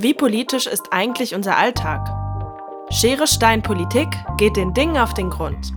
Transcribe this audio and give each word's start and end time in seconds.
Wie 0.00 0.14
politisch 0.14 0.68
ist 0.68 0.92
eigentlich 0.92 1.34
unser 1.34 1.56
Alltag? 1.56 2.08
Schere 2.88 3.26
Stein 3.26 3.64
Politik 3.64 4.06
geht 4.36 4.56
den 4.56 4.72
Dingen 4.72 4.96
auf 4.96 5.12
den 5.12 5.28
Grund. 5.28 5.72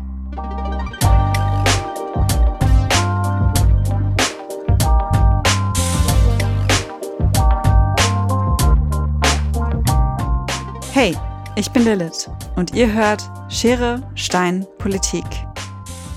Hey, 10.94 11.18
ich 11.56 11.72
bin 11.72 11.84
Lilith 11.84 12.30
und 12.56 12.76
ihr 12.76 12.94
hört 12.94 13.28
Schere 13.50 14.04
Stein 14.14 14.68
Politik. 14.78 15.26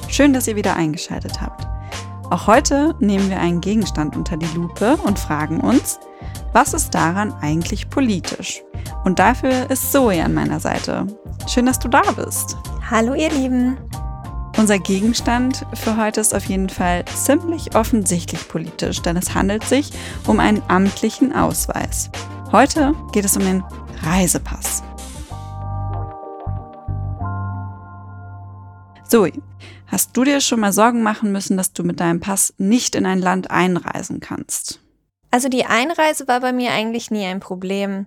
Schön, 0.08 0.34
dass 0.34 0.46
ihr 0.46 0.56
wieder 0.56 0.76
eingeschaltet 0.76 1.40
habt. 1.40 1.66
Auch 2.30 2.46
heute 2.46 2.94
nehmen 3.00 3.30
wir 3.30 3.40
einen 3.40 3.62
Gegenstand 3.62 4.14
unter 4.14 4.36
die 4.36 4.54
Lupe 4.54 4.98
und 5.06 5.18
fragen 5.18 5.62
uns, 5.62 5.98
was 6.54 6.72
ist 6.72 6.94
daran 6.94 7.34
eigentlich 7.42 7.90
politisch? 7.90 8.62
Und 9.02 9.18
dafür 9.18 9.68
ist 9.70 9.90
Zoe 9.90 10.22
an 10.22 10.34
meiner 10.34 10.60
Seite. 10.60 11.06
Schön, 11.48 11.66
dass 11.66 11.80
du 11.80 11.88
da 11.88 12.02
bist. 12.12 12.56
Hallo 12.88 13.12
ihr 13.14 13.30
Lieben. 13.30 13.76
Unser 14.56 14.78
Gegenstand 14.78 15.66
für 15.74 15.96
heute 15.96 16.20
ist 16.20 16.32
auf 16.32 16.44
jeden 16.44 16.68
Fall 16.68 17.04
ziemlich 17.06 17.74
offensichtlich 17.74 18.46
politisch, 18.46 19.02
denn 19.02 19.16
es 19.16 19.34
handelt 19.34 19.64
sich 19.64 19.90
um 20.28 20.38
einen 20.38 20.62
amtlichen 20.68 21.34
Ausweis. 21.34 22.08
Heute 22.52 22.94
geht 23.10 23.24
es 23.24 23.36
um 23.36 23.42
den 23.42 23.64
Reisepass. 24.04 24.84
Zoe, 29.08 29.32
hast 29.88 30.16
du 30.16 30.22
dir 30.22 30.40
schon 30.40 30.60
mal 30.60 30.72
Sorgen 30.72 31.02
machen 31.02 31.32
müssen, 31.32 31.56
dass 31.56 31.72
du 31.72 31.82
mit 31.82 31.98
deinem 31.98 32.20
Pass 32.20 32.54
nicht 32.58 32.94
in 32.94 33.06
ein 33.06 33.18
Land 33.18 33.50
einreisen 33.50 34.20
kannst? 34.20 34.83
Also 35.34 35.48
die 35.48 35.66
Einreise 35.66 36.28
war 36.28 36.38
bei 36.38 36.52
mir 36.52 36.70
eigentlich 36.70 37.10
nie 37.10 37.26
ein 37.26 37.40
Problem. 37.40 38.06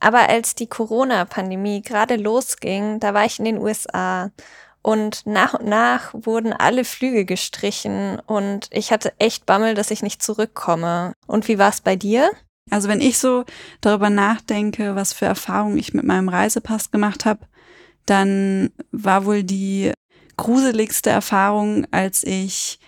Aber 0.00 0.28
als 0.28 0.56
die 0.56 0.66
Corona-Pandemie 0.66 1.82
gerade 1.82 2.16
losging, 2.16 2.98
da 2.98 3.14
war 3.14 3.24
ich 3.24 3.38
in 3.38 3.44
den 3.44 3.58
USA 3.58 4.32
und 4.82 5.24
nach 5.24 5.54
und 5.54 5.68
nach 5.68 6.12
wurden 6.14 6.52
alle 6.52 6.84
Flüge 6.84 7.26
gestrichen 7.26 8.18
und 8.26 8.66
ich 8.72 8.90
hatte 8.90 9.12
echt 9.20 9.46
Bammel, 9.46 9.74
dass 9.74 9.92
ich 9.92 10.02
nicht 10.02 10.20
zurückkomme. 10.20 11.12
Und 11.28 11.46
wie 11.46 11.58
war 11.58 11.68
es 11.68 11.80
bei 11.80 11.94
dir? 11.94 12.28
Also 12.70 12.88
wenn 12.88 13.00
ich 13.00 13.18
so 13.20 13.44
darüber 13.80 14.10
nachdenke, 14.10 14.96
was 14.96 15.12
für 15.12 15.26
Erfahrungen 15.26 15.78
ich 15.78 15.94
mit 15.94 16.04
meinem 16.04 16.28
Reisepass 16.28 16.90
gemacht 16.90 17.24
habe, 17.24 17.46
dann 18.04 18.72
war 18.90 19.26
wohl 19.26 19.44
die 19.44 19.92
gruseligste 20.36 21.10
Erfahrung, 21.10 21.86
als 21.92 22.24
ich 22.24 22.80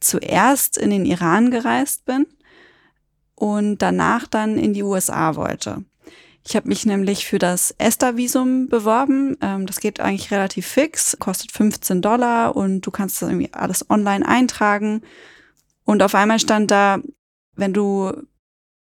zuerst 0.00 0.78
in 0.78 0.88
den 0.88 1.04
Iran 1.04 1.50
gereist 1.50 2.06
bin 2.06 2.26
und 3.36 3.78
danach 3.78 4.26
dann 4.26 4.58
in 4.58 4.74
die 4.74 4.82
USA 4.82 5.36
wollte. 5.36 5.84
Ich 6.48 6.54
habe 6.54 6.68
mich 6.68 6.86
nämlich 6.86 7.26
für 7.26 7.38
das 7.38 7.74
ESTA-Visum 7.78 8.68
beworben. 8.68 9.36
Ähm, 9.40 9.66
das 9.66 9.80
geht 9.80 9.98
eigentlich 10.00 10.30
relativ 10.30 10.66
fix, 10.66 11.16
kostet 11.18 11.50
15 11.50 12.02
Dollar 12.02 12.54
und 12.54 12.82
du 12.82 12.90
kannst 12.90 13.20
das 13.20 13.28
irgendwie 13.28 13.52
alles 13.52 13.88
online 13.90 14.26
eintragen. 14.26 15.02
Und 15.84 16.02
auf 16.02 16.14
einmal 16.14 16.38
stand 16.38 16.70
da, 16.70 16.98
wenn 17.56 17.72
du 17.72 18.12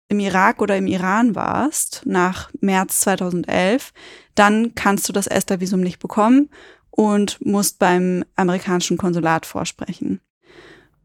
im 0.08 0.20
Irak 0.20 0.62
oder 0.62 0.78
im 0.78 0.88
Iran 0.88 1.36
warst, 1.36 2.04
nach 2.06 2.52
März 2.60 3.02
2011, 3.02 3.94
dann 4.36 4.74
kannst 4.76 5.08
du 5.10 5.14
das 5.14 5.28
ESTA-Visum 5.28 5.82
nicht 5.82 6.00
bekommen 6.00 6.50
und 6.90 7.44
musst 7.46 7.80
beim 7.80 8.24
amerikanischen 8.36 8.98
Konsulat 8.98 9.46
vorsprechen. 9.46 10.22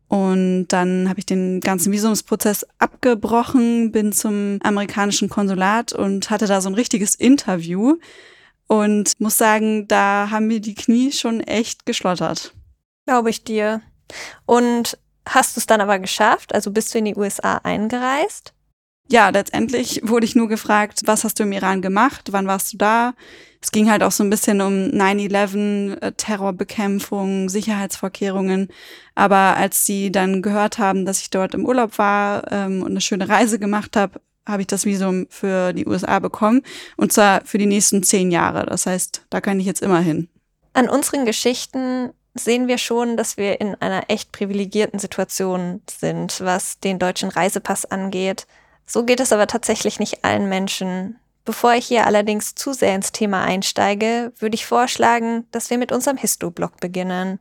Und 0.08 0.68
dann 0.68 1.08
habe 1.08 1.18
ich 1.18 1.26
den 1.26 1.60
ganzen 1.60 1.92
Visumsprozess 1.92 2.64
abgebrochen, 2.78 3.90
bin 3.90 4.12
zum 4.12 4.58
amerikanischen 4.62 5.28
Konsulat 5.28 5.92
und 5.92 6.30
hatte 6.30 6.46
da 6.46 6.60
so 6.60 6.68
ein 6.68 6.74
richtiges 6.74 7.14
Interview. 7.14 7.96
Und 8.68 9.12
muss 9.20 9.38
sagen, 9.38 9.86
da 9.86 10.28
haben 10.30 10.48
mir 10.48 10.60
die 10.60 10.74
Knie 10.74 11.12
schon 11.12 11.41
echt 11.41 11.86
geschlottert. 11.86 12.53
Glaube 13.06 13.31
ich 13.31 13.44
dir. 13.44 13.81
Und 14.44 14.98
hast 15.26 15.56
du 15.56 15.60
es 15.60 15.66
dann 15.66 15.81
aber 15.81 15.98
geschafft? 15.98 16.54
Also 16.54 16.72
bist 16.72 16.92
du 16.92 16.98
in 16.98 17.04
die 17.04 17.16
USA 17.16 17.60
eingereist? 17.62 18.52
Ja, 19.09 19.28
letztendlich 19.28 20.00
wurde 20.03 20.27
ich 20.27 20.34
nur 20.34 20.49
gefragt, 20.49 21.03
was 21.05 21.22
hast 21.22 21.39
du 21.39 21.44
im 21.44 21.53
Iran 21.53 21.81
gemacht? 21.81 22.28
Wann 22.33 22.47
warst 22.47 22.72
du 22.72 22.77
da? 22.77 23.15
Es 23.62 23.71
ging 23.71 23.91
halt 23.91 24.03
auch 24.03 24.12
so 24.12 24.25
ein 24.25 24.31
bisschen 24.31 24.61
um 24.61 24.72
9-11, 24.72 26.00
äh, 26.00 26.12
Terrorbekämpfung, 26.12 27.49
Sicherheitsvorkehrungen. 27.49 28.69
Aber 29.15 29.56
als 29.56 29.87
sie 29.87 30.11
dann 30.11 30.43
gehört 30.43 30.78
haben, 30.78 31.05
dass 31.05 31.21
ich 31.21 31.31
dort 31.31 31.55
im 31.55 31.67
Urlaub 31.67 31.99
war 31.99 32.50
ähm, 32.53 32.83
und 32.83 32.91
eine 32.91 33.00
schöne 33.00 33.28
Reise 33.28 33.59
gemacht 33.59 33.97
habe, 33.97 34.21
habe 34.47 34.62
ich 34.62 34.69
das 34.69 34.84
Visum 34.84 35.27
für 35.31 35.73
die 35.73 35.87
USA 35.87 36.19
bekommen. 36.19 36.62
Und 36.97 37.12
zwar 37.12 37.44
für 37.44 37.59
die 37.59 37.67
nächsten 37.67 38.03
zehn 38.03 38.31
Jahre. 38.31 38.67
Das 38.67 38.87
heißt, 38.87 39.23
da 39.31 39.41
kann 39.41 39.59
ich 39.59 39.67
jetzt 39.67 39.83
immer 39.83 40.00
hin. 40.00 40.28
An 40.73 40.88
unseren 40.88 41.25
Geschichten 41.25 42.11
sehen 42.34 42.69
wir 42.69 42.78
schon, 42.78 43.17
dass 43.17 43.37
wir 43.37 43.61
in 43.61 43.75
einer 43.77 44.05
echt 44.09 44.31
privilegierten 44.31 44.99
Situation 44.99 45.81
sind, 45.88 46.41
was 46.41 46.81
den 46.81 46.99
deutschen 46.99 47.31
Reisepass 47.31 47.87
angeht. 47.87 48.47
So 48.86 49.04
geht 49.04 49.19
es 49.19 49.32
aber 49.32 49.48
tatsächlich 49.48 49.98
nicht 49.98 50.24
allen 50.24 50.48
Menschen. 50.48 51.19
Bevor 51.44 51.74
ich 51.74 51.86
hier 51.86 52.06
allerdings 52.06 52.54
zu 52.54 52.72
sehr 52.72 52.94
ins 52.94 53.12
Thema 53.12 53.42
einsteige, 53.42 54.32
würde 54.38 54.54
ich 54.54 54.66
vorschlagen, 54.66 55.47
dass 55.50 55.70
wir 55.70 55.78
mit 55.78 55.92
unserem 55.92 56.16
Histo-Blog 56.16 56.80
beginnen. 56.80 57.41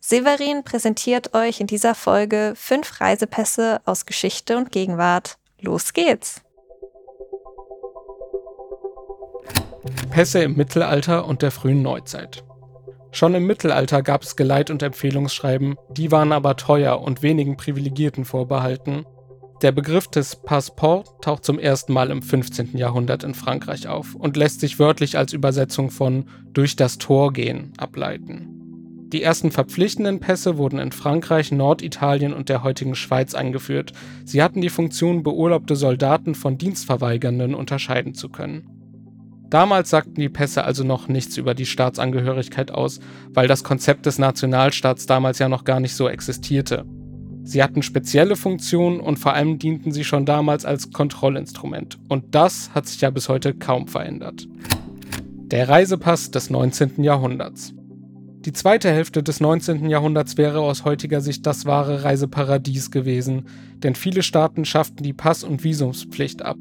Severin 0.00 0.62
präsentiert 0.62 1.34
euch 1.34 1.60
in 1.60 1.66
dieser 1.66 1.96
Folge 1.96 2.54
fünf 2.56 3.00
Reisepässe 3.00 3.80
aus 3.84 4.06
Geschichte 4.06 4.56
und 4.56 4.70
Gegenwart. 4.70 5.38
Los 5.60 5.92
geht's! 5.92 6.42
Pässe 10.10 10.42
im 10.42 10.56
Mittelalter 10.56 11.26
und 11.26 11.42
der 11.42 11.50
frühen 11.50 11.82
Neuzeit. 11.82 12.44
Schon 13.10 13.34
im 13.34 13.46
Mittelalter 13.46 14.02
gab 14.02 14.22
es 14.22 14.36
Geleit- 14.36 14.70
und 14.70 14.82
Empfehlungsschreiben, 14.82 15.76
die 15.90 16.12
waren 16.12 16.32
aber 16.32 16.56
teuer 16.56 17.00
und 17.00 17.22
wenigen 17.22 17.56
Privilegierten 17.56 18.24
vorbehalten 18.24 19.06
der 19.62 19.72
Begriff 19.72 20.08
des 20.08 20.36
Passeport 20.36 21.22
taucht 21.22 21.44
zum 21.44 21.58
ersten 21.58 21.92
Mal 21.92 22.10
im 22.10 22.20
15. 22.20 22.76
Jahrhundert 22.76 23.24
in 23.24 23.34
Frankreich 23.34 23.88
auf 23.88 24.14
und 24.14 24.36
lässt 24.36 24.60
sich 24.60 24.78
wörtlich 24.78 25.16
als 25.16 25.32
Übersetzung 25.32 25.90
von 25.90 26.26
durch 26.52 26.76
das 26.76 26.98
Tor 26.98 27.32
gehen 27.32 27.72
ableiten. 27.78 28.56
Die 29.12 29.22
ersten 29.22 29.50
verpflichtenden 29.50 30.20
Pässe 30.20 30.58
wurden 30.58 30.78
in 30.78 30.92
Frankreich, 30.92 31.52
Norditalien 31.52 32.34
und 32.34 32.48
der 32.48 32.64
heutigen 32.64 32.94
Schweiz 32.94 33.34
eingeführt. 33.34 33.92
Sie 34.24 34.42
hatten 34.42 34.60
die 34.60 34.68
Funktion, 34.68 35.22
beurlaubte 35.22 35.76
Soldaten 35.76 36.34
von 36.34 36.58
Dienstverweigernden 36.58 37.54
unterscheiden 37.54 38.14
zu 38.14 38.28
können. 38.28 38.68
Damals 39.48 39.90
sagten 39.90 40.20
die 40.20 40.28
Pässe 40.28 40.64
also 40.64 40.82
noch 40.82 41.06
nichts 41.06 41.36
über 41.36 41.54
die 41.54 41.66
Staatsangehörigkeit 41.66 42.72
aus, 42.72 42.98
weil 43.30 43.46
das 43.46 43.62
Konzept 43.62 44.04
des 44.04 44.18
Nationalstaats 44.18 45.06
damals 45.06 45.38
ja 45.38 45.48
noch 45.48 45.64
gar 45.64 45.78
nicht 45.78 45.94
so 45.94 46.08
existierte. 46.08 46.84
Sie 47.46 47.62
hatten 47.62 47.82
spezielle 47.82 48.34
Funktionen 48.34 48.98
und 48.98 49.20
vor 49.20 49.34
allem 49.34 49.60
dienten 49.60 49.92
sie 49.92 50.02
schon 50.02 50.26
damals 50.26 50.64
als 50.64 50.90
Kontrollinstrument. 50.90 51.96
Und 52.08 52.34
das 52.34 52.70
hat 52.74 52.88
sich 52.88 53.00
ja 53.00 53.10
bis 53.10 53.28
heute 53.28 53.54
kaum 53.54 53.86
verändert. 53.86 54.48
Der 55.52 55.68
Reisepass 55.68 56.32
des 56.32 56.50
19. 56.50 57.04
Jahrhunderts. 57.04 57.72
Die 58.40 58.52
zweite 58.52 58.90
Hälfte 58.90 59.22
des 59.22 59.38
19. 59.38 59.88
Jahrhunderts 59.88 60.36
wäre 60.36 60.58
aus 60.58 60.84
heutiger 60.84 61.20
Sicht 61.20 61.46
das 61.46 61.66
wahre 61.66 62.02
Reiseparadies 62.02 62.90
gewesen, 62.90 63.46
denn 63.76 63.94
viele 63.94 64.24
Staaten 64.24 64.64
schafften 64.64 65.04
die 65.04 65.12
Pass- 65.12 65.44
und 65.44 65.62
Visumspflicht 65.62 66.42
ab. 66.42 66.56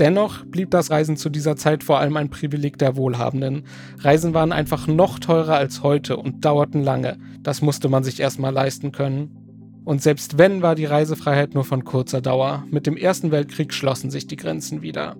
Dennoch 0.00 0.46
blieb 0.46 0.70
das 0.70 0.90
Reisen 0.90 1.18
zu 1.18 1.28
dieser 1.28 1.56
Zeit 1.56 1.84
vor 1.84 1.98
allem 1.98 2.16
ein 2.16 2.30
Privileg 2.30 2.78
der 2.78 2.96
Wohlhabenden. 2.96 3.64
Reisen 3.98 4.32
waren 4.32 4.50
einfach 4.50 4.86
noch 4.86 5.18
teurer 5.18 5.56
als 5.56 5.82
heute 5.82 6.16
und 6.16 6.42
dauerten 6.42 6.82
lange. 6.82 7.18
Das 7.42 7.60
musste 7.60 7.90
man 7.90 8.02
sich 8.02 8.18
erstmal 8.18 8.54
leisten 8.54 8.92
können. 8.92 9.39
Und 9.84 10.02
selbst 10.02 10.38
wenn, 10.38 10.62
war 10.62 10.74
die 10.74 10.84
Reisefreiheit 10.84 11.54
nur 11.54 11.64
von 11.64 11.84
kurzer 11.84 12.20
Dauer. 12.20 12.64
Mit 12.70 12.86
dem 12.86 12.96
Ersten 12.96 13.30
Weltkrieg 13.30 13.72
schlossen 13.72 14.10
sich 14.10 14.26
die 14.26 14.36
Grenzen 14.36 14.82
wieder. 14.82 15.16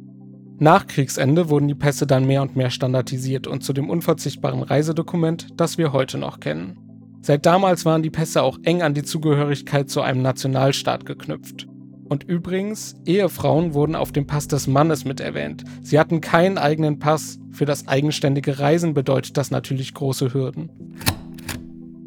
Nach 0.58 0.86
Kriegsende 0.86 1.48
wurden 1.48 1.68
die 1.68 1.74
Pässe 1.74 2.06
dann 2.06 2.26
mehr 2.26 2.42
und 2.42 2.54
mehr 2.54 2.70
standardisiert 2.70 3.46
und 3.46 3.64
zu 3.64 3.72
dem 3.72 3.88
unverzichtbaren 3.88 4.62
Reisedokument, 4.62 5.48
das 5.56 5.78
wir 5.78 5.94
heute 5.94 6.18
noch 6.18 6.38
kennen. 6.38 6.78
Seit 7.22 7.46
damals 7.46 7.84
waren 7.84 8.02
die 8.02 8.10
Pässe 8.10 8.42
auch 8.42 8.58
eng 8.62 8.82
an 8.82 8.94
die 8.94 9.02
Zugehörigkeit 9.02 9.88
zu 9.88 10.02
einem 10.02 10.20
Nationalstaat 10.20 11.06
geknüpft. 11.06 11.66
Und 12.10 12.24
übrigens, 12.24 12.96
Ehefrauen 13.06 13.72
wurden 13.72 13.94
auf 13.94 14.10
dem 14.12 14.26
Pass 14.26 14.48
des 14.48 14.66
Mannes 14.66 15.04
mit 15.04 15.20
erwähnt. 15.20 15.64
Sie 15.80 15.98
hatten 15.98 16.20
keinen 16.20 16.58
eigenen 16.58 16.98
Pass. 16.98 17.38
Für 17.52 17.66
das 17.66 17.88
eigenständige 17.88 18.58
Reisen 18.58 18.94
bedeutet 18.94 19.36
das 19.36 19.50
natürlich 19.50 19.94
große 19.94 20.34
Hürden. 20.34 20.70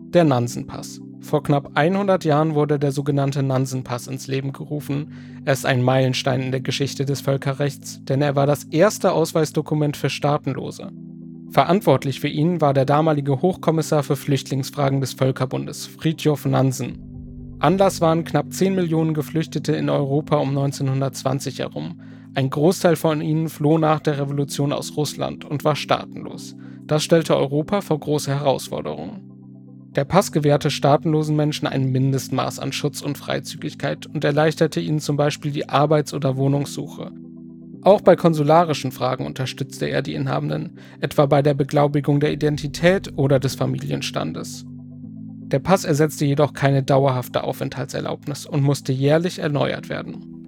Der 0.10 0.26
Nansenpass. 0.26 1.00
Vor 1.24 1.42
knapp 1.42 1.72
100 1.76 2.26
Jahren 2.26 2.54
wurde 2.54 2.78
der 2.78 2.92
sogenannte 2.92 3.42
Nansenpass 3.44 4.08
ins 4.08 4.28
Leben 4.28 4.52
gerufen. 4.52 5.14
Er 5.46 5.54
ist 5.54 5.66
ein 5.66 5.82
Meilenstein 5.82 6.42
in 6.42 6.52
der 6.52 6.60
Geschichte 6.60 7.06
des 7.06 7.22
Völkerrechts, 7.22 8.04
denn 8.04 8.22
er 8.22 8.36
war 8.36 8.46
das 8.46 8.66
erste 8.66 9.14
Ausweisdokument 9.14 9.96
für 9.96 10.10
Staatenlose. 10.10 10.92
Verantwortlich 11.50 12.20
für 12.20 12.28
ihn 12.28 12.60
war 12.60 12.74
der 12.74 12.86
damalige 12.86 13.42
Hochkommissar 13.42 14.04
für 14.04 14.18
Flüchtlingsfragen 14.18 15.00
des 15.00 15.14
Völkerbundes, 15.14 15.88
Fridtjof 15.88 16.46
Nansen. 16.46 17.56
Anlass 17.60 18.02
waren 18.02 18.26
knapp 18.26 18.52
10 18.52 18.76
Millionen 18.76 19.14
Geflüchtete 19.14 19.72
in 19.72 19.90
Europa 19.90 20.36
um 20.36 20.50
1920 20.50 21.60
herum. 21.60 22.02
Ein 22.36 22.50
Großteil 22.50 22.98
von 22.98 23.22
ihnen 23.22 23.48
floh 23.48 23.78
nach 23.78 24.02
der 24.02 24.20
Revolution 24.20 24.74
aus 24.74 24.98
Russland 24.98 25.46
und 25.46 25.64
war 25.64 25.78
staatenlos. 25.78 26.58
Das 26.86 27.02
stellte 27.02 27.38
Europa 27.38 27.80
vor 27.80 28.00
große 28.00 28.30
Herausforderungen. 28.30 29.33
Der 29.96 30.06
Pass 30.06 30.32
gewährte 30.32 30.72
staatenlosen 30.72 31.36
Menschen 31.36 31.68
ein 31.68 31.92
Mindestmaß 31.92 32.58
an 32.58 32.72
Schutz 32.72 33.02
und 33.02 33.18
Freizügigkeit 33.18 34.08
und 34.08 34.24
erleichterte 34.24 34.80
ihnen 34.80 35.00
zum 35.00 35.18
Beispiel 35.18 35.52
die 35.52 35.70
Arbeits- 35.70 36.16
oder 36.16 36.36
Wohnungssuche. 36.36 37.12
Auch 37.84 38.02
bei 38.02 38.16
konsularischen 38.16 38.92
Fragen 38.92 39.26
unterstützte 39.26 39.88
er 39.88 40.02
die 40.02 40.16
Inhabenden, 40.16 40.80
etwa 41.00 41.28
bei 41.28 41.44
der 41.44 41.54
Beglaubigung 41.54 42.20
der 42.20 42.32
Identität 42.32 43.12
oder 43.18 43.40
des 43.40 43.56
Familienstandes. 43.56 44.66
Der 45.54 45.60
Pass 45.60 45.84
ersetzte 45.84 46.26
jedoch 46.26 46.54
keine 46.54 46.82
dauerhafte 46.82 47.44
Aufenthaltserlaubnis 47.44 48.48
und 48.48 48.64
musste 48.64 48.94
jährlich 48.94 49.40
erneuert 49.40 49.90
werden. 49.90 50.48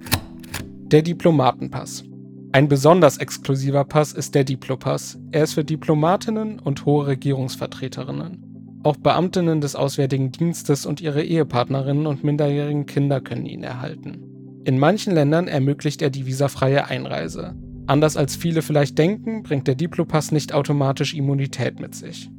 Der 0.86 1.04
Diplomatenpass. 1.04 2.04
Ein 2.52 2.68
besonders 2.68 3.18
exklusiver 3.18 3.84
Pass 3.84 4.14
ist 4.14 4.34
der 4.34 4.46
Diplopass. 4.46 5.20
Er 5.32 5.44
ist 5.44 5.54
für 5.54 5.66
Diplomatinnen 5.66 6.58
und 6.58 6.86
hohe 6.86 7.06
Regierungsvertreterinnen. 7.06 8.45
Auch 8.86 8.98
Beamtinnen 8.98 9.62
des 9.62 9.76
Auswärtigen 9.76 10.32
Dienstes 10.32 10.86
und 10.86 11.02
ihre 11.02 11.24
Ehepartnerinnen 11.24 12.06
und 12.06 12.24
minderjährigen 12.24 12.86
Kinder 12.86 13.20
können 13.20 13.48
ihn 13.48 13.64
erhalten. 13.64 14.62
In 14.64 14.78
manchen 14.78 15.12
Ländern 15.12 15.48
ermöglicht 15.48 16.04
er 16.04 16.12
die 16.12 16.28
visafreie 16.28 16.86
Einreise. 16.86 17.56
Anders 17.88 18.16
als 18.16 18.36
viele 18.36 18.62
vielleicht 18.62 19.00
denken, 19.00 19.42
bringt 19.42 19.68
der 19.68 19.74
Diplopass 19.74 20.32
nicht 20.32 20.54
automatisch 20.54 21.16
Immunität 21.16 21.80
mit 21.80 21.96
sich. 21.96 22.30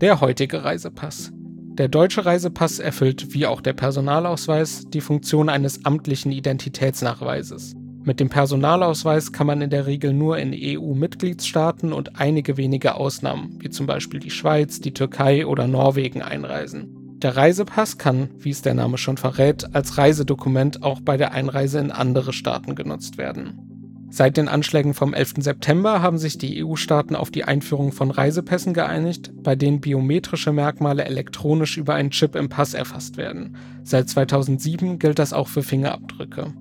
Der 0.00 0.22
heutige 0.22 0.64
Reisepass. 0.64 1.32
Der 1.34 1.88
deutsche 1.88 2.24
Reisepass 2.24 2.78
erfüllt, 2.78 3.34
wie 3.34 3.44
auch 3.44 3.60
der 3.60 3.74
Personalausweis, 3.74 4.86
die 4.88 5.02
Funktion 5.02 5.50
eines 5.50 5.84
amtlichen 5.84 6.32
Identitätsnachweises. 6.32 7.74
Mit 8.04 8.18
dem 8.18 8.28
Personalausweis 8.28 9.32
kann 9.32 9.46
man 9.46 9.62
in 9.62 9.70
der 9.70 9.86
Regel 9.86 10.12
nur 10.12 10.36
in 10.38 10.52
EU-Mitgliedstaaten 10.52 11.92
und 11.92 12.18
einige 12.20 12.56
wenige 12.56 12.96
Ausnahmen, 12.96 13.58
wie 13.60 13.70
zum 13.70 13.86
Beispiel 13.86 14.18
die 14.18 14.30
Schweiz, 14.30 14.80
die 14.80 14.92
Türkei 14.92 15.46
oder 15.46 15.68
Norwegen, 15.68 16.20
einreisen. 16.20 17.18
Der 17.22 17.36
Reisepass 17.36 17.98
kann, 17.98 18.30
wie 18.38 18.50
es 18.50 18.62
der 18.62 18.74
Name 18.74 18.98
schon 18.98 19.18
verrät, 19.18 19.72
als 19.72 19.98
Reisedokument 19.98 20.82
auch 20.82 21.00
bei 21.00 21.16
der 21.16 21.30
Einreise 21.32 21.78
in 21.78 21.92
andere 21.92 22.32
Staaten 22.32 22.74
genutzt 22.74 23.18
werden. 23.18 23.72
Seit 24.10 24.36
den 24.36 24.48
Anschlägen 24.48 24.92
vom 24.92 25.14
11. 25.14 25.34
September 25.38 26.02
haben 26.02 26.18
sich 26.18 26.36
die 26.36 26.62
EU-Staaten 26.62 27.14
auf 27.14 27.30
die 27.30 27.44
Einführung 27.44 27.92
von 27.92 28.10
Reisepässen 28.10 28.74
geeinigt, 28.74 29.30
bei 29.42 29.54
denen 29.54 29.80
biometrische 29.80 30.52
Merkmale 30.52 31.04
elektronisch 31.04 31.78
über 31.78 31.94
einen 31.94 32.10
Chip 32.10 32.34
im 32.34 32.48
Pass 32.48 32.74
erfasst 32.74 33.16
werden. 33.16 33.56
Seit 33.84 34.08
2007 34.10 34.98
gilt 34.98 35.20
das 35.20 35.32
auch 35.32 35.48
für 35.48 35.62
Fingerabdrücke. 35.62 36.52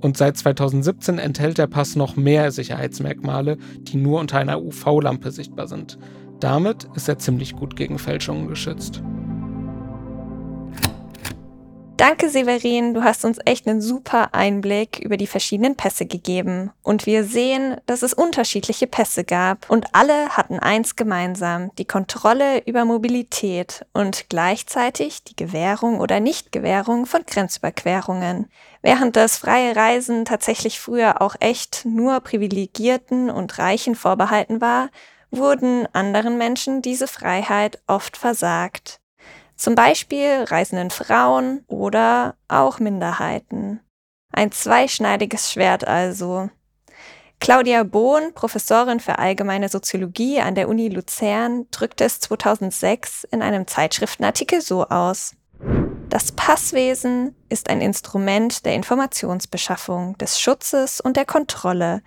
Und 0.00 0.16
seit 0.16 0.36
2017 0.36 1.18
enthält 1.18 1.58
der 1.58 1.66
Pass 1.66 1.94
noch 1.96 2.16
mehr 2.16 2.50
Sicherheitsmerkmale, 2.52 3.58
die 3.80 3.96
nur 3.96 4.20
unter 4.20 4.38
einer 4.38 4.62
UV-Lampe 4.62 5.30
sichtbar 5.30 5.68
sind. 5.68 5.98
Damit 6.40 6.88
ist 6.94 7.08
er 7.08 7.18
ziemlich 7.18 7.54
gut 7.54 7.76
gegen 7.76 7.98
Fälschungen 7.98 8.48
geschützt. 8.48 9.02
Danke, 12.00 12.30
Severin. 12.30 12.94
Du 12.94 13.04
hast 13.04 13.26
uns 13.26 13.36
echt 13.44 13.68
einen 13.68 13.82
super 13.82 14.32
Einblick 14.32 15.00
über 15.00 15.18
die 15.18 15.26
verschiedenen 15.26 15.76
Pässe 15.76 16.06
gegeben. 16.06 16.70
Und 16.82 17.04
wir 17.04 17.24
sehen, 17.24 17.76
dass 17.84 18.00
es 18.00 18.14
unterschiedliche 18.14 18.86
Pässe 18.86 19.22
gab. 19.22 19.68
Und 19.68 19.88
alle 19.92 20.30
hatten 20.30 20.58
eins 20.58 20.96
gemeinsam, 20.96 21.70
die 21.76 21.84
Kontrolle 21.84 22.62
über 22.64 22.86
Mobilität 22.86 23.84
und 23.92 24.30
gleichzeitig 24.30 25.24
die 25.24 25.36
Gewährung 25.36 26.00
oder 26.00 26.20
Nichtgewährung 26.20 27.04
von 27.04 27.20
Grenzüberquerungen. 27.26 28.50
Während 28.80 29.16
das 29.16 29.36
freie 29.36 29.76
Reisen 29.76 30.24
tatsächlich 30.24 30.80
früher 30.80 31.20
auch 31.20 31.36
echt 31.38 31.84
nur 31.84 32.20
Privilegierten 32.20 33.28
und 33.28 33.58
Reichen 33.58 33.94
vorbehalten 33.94 34.62
war, 34.62 34.88
wurden 35.30 35.86
anderen 35.92 36.38
Menschen 36.38 36.80
diese 36.80 37.06
Freiheit 37.06 37.78
oft 37.86 38.16
versagt. 38.16 38.99
Zum 39.60 39.74
Beispiel 39.74 40.44
reisenden 40.44 40.88
Frauen 40.88 41.64
oder 41.66 42.34
auch 42.48 42.78
Minderheiten. 42.78 43.80
Ein 44.32 44.52
zweischneidiges 44.52 45.52
Schwert 45.52 45.86
also. 45.86 46.48
Claudia 47.40 47.82
Bohn, 47.82 48.32
Professorin 48.32 49.00
für 49.00 49.18
allgemeine 49.18 49.68
Soziologie 49.68 50.40
an 50.40 50.54
der 50.54 50.66
Uni 50.66 50.88
Luzern, 50.88 51.66
drückte 51.72 52.04
es 52.04 52.20
2006 52.20 53.24
in 53.24 53.42
einem 53.42 53.66
Zeitschriftenartikel 53.66 54.62
so 54.62 54.86
aus. 54.86 55.36
Das 56.08 56.32
Passwesen 56.32 57.36
ist 57.50 57.68
ein 57.68 57.82
Instrument 57.82 58.64
der 58.64 58.72
Informationsbeschaffung, 58.72 60.16
des 60.16 60.40
Schutzes 60.40 61.02
und 61.02 61.18
der 61.18 61.26
Kontrolle, 61.26 62.02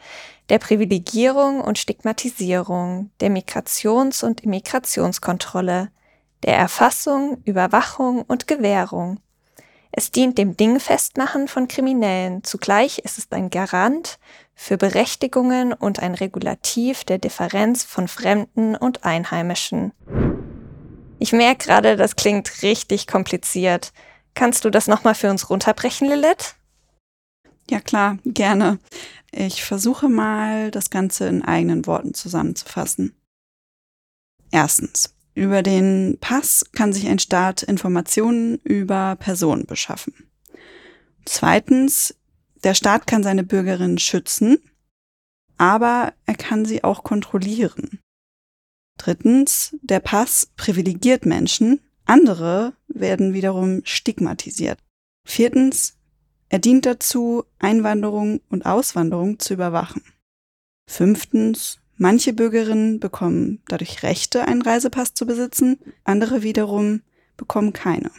der 0.50 0.58
Privilegierung 0.58 1.62
und 1.62 1.78
Stigmatisierung, 1.78 3.12
der 3.20 3.30
Migrations- 3.30 4.26
und 4.26 4.42
Immigrationskontrolle, 4.42 5.92
der 6.44 6.58
Erfassung, 6.58 7.42
Überwachung 7.46 8.22
und 8.22 8.48
Gewährung. 8.48 9.20
Es 9.92 10.12
dient 10.12 10.38
dem 10.38 10.58
Dingfestmachen 10.58 11.48
von 11.48 11.68
Kriminellen. 11.68 12.44
Zugleich 12.44 13.00
ist 13.00 13.18
es 13.18 13.32
ein 13.32 13.50
Garant 13.50 14.18
für 14.56 14.78
Berechtigungen 14.78 15.72
und 15.72 16.00
ein 16.00 16.16
Regulativ 16.16 17.04
der 17.04 17.20
Differenz 17.20 17.84
von 17.84 18.08
Fremden 18.08 18.76
und 18.76 19.04
Einheimischen. 19.04 19.94
Ich 21.20 21.32
merke 21.32 21.68
gerade, 21.68 21.96
das 21.96 22.16
klingt 22.16 22.64
richtig 22.64 23.08
kompliziert. 23.08 23.94
Kannst 24.34 24.66
du 24.66 24.72
das 24.72 24.88
nochmal 24.88 25.16
für 25.16 25.30
uns 25.30 25.50
runterbrechen, 25.50 26.08
Lilith? 26.08 26.56
Ja 27.70 27.80
klar, 27.80 28.18
gerne. 28.26 28.80
Ich 29.32 29.64
versuche 29.64 30.10
mal, 30.10 30.72
das 30.72 30.90
Ganze 30.90 31.28
in 31.28 31.44
eigenen 31.44 31.86
Worten 31.86 32.14
zusammenzufassen. 32.14 33.16
Erstens. 34.52 35.14
Über 35.36 35.64
den 35.64 36.18
Pass 36.20 36.64
kann 36.74 36.94
sich 36.94 37.08
ein 37.08 37.20
Staat 37.20 37.64
Informationen 37.64 38.60
über 38.64 39.16
Personen 39.16 39.66
beschaffen. 39.66 40.14
Zweitens, 41.26 42.16
der 42.64 42.76
Staat 42.76 43.08
kann 43.08 43.24
seine 43.24 43.44
Bürgerinnen 43.44 43.98
schützen, 43.98 44.58
aber 45.58 46.14
er 46.26 46.36
kann 46.36 46.66
sie 46.66 46.84
auch 46.84 47.04
kontrollieren. 47.04 48.00
Drittens, 48.98 49.76
der 49.82 50.00
Pass 50.00 50.52
privilegiert 50.56 51.26
Menschen, 51.26 51.82
andere 52.06 52.74
werden 52.88 53.34
wiederum 53.34 53.82
stigmatisiert. 53.86 54.80
Viertens, 55.26 55.98
er 56.50 56.60
dient 56.60 56.86
dazu, 56.86 57.46
Einwanderung 57.58 58.42
und 58.50 58.66
Auswanderung 58.66 59.40
zu 59.40 59.54
überwachen. 59.56 60.04
Fünftens, 60.88 61.80
Manche 61.98 62.34
Bürgerinnen 62.34 63.00
bekommen 63.00 63.62
dadurch 63.68 64.04
Rechte, 64.04 64.48
einen 64.48 64.62
Reisepass 64.62 65.14
zu 65.14 65.26
besitzen, 65.26 65.80
andere 66.04 66.42
wiederum 66.42 67.02
bekommen 67.38 67.74
keine. 67.74 68.12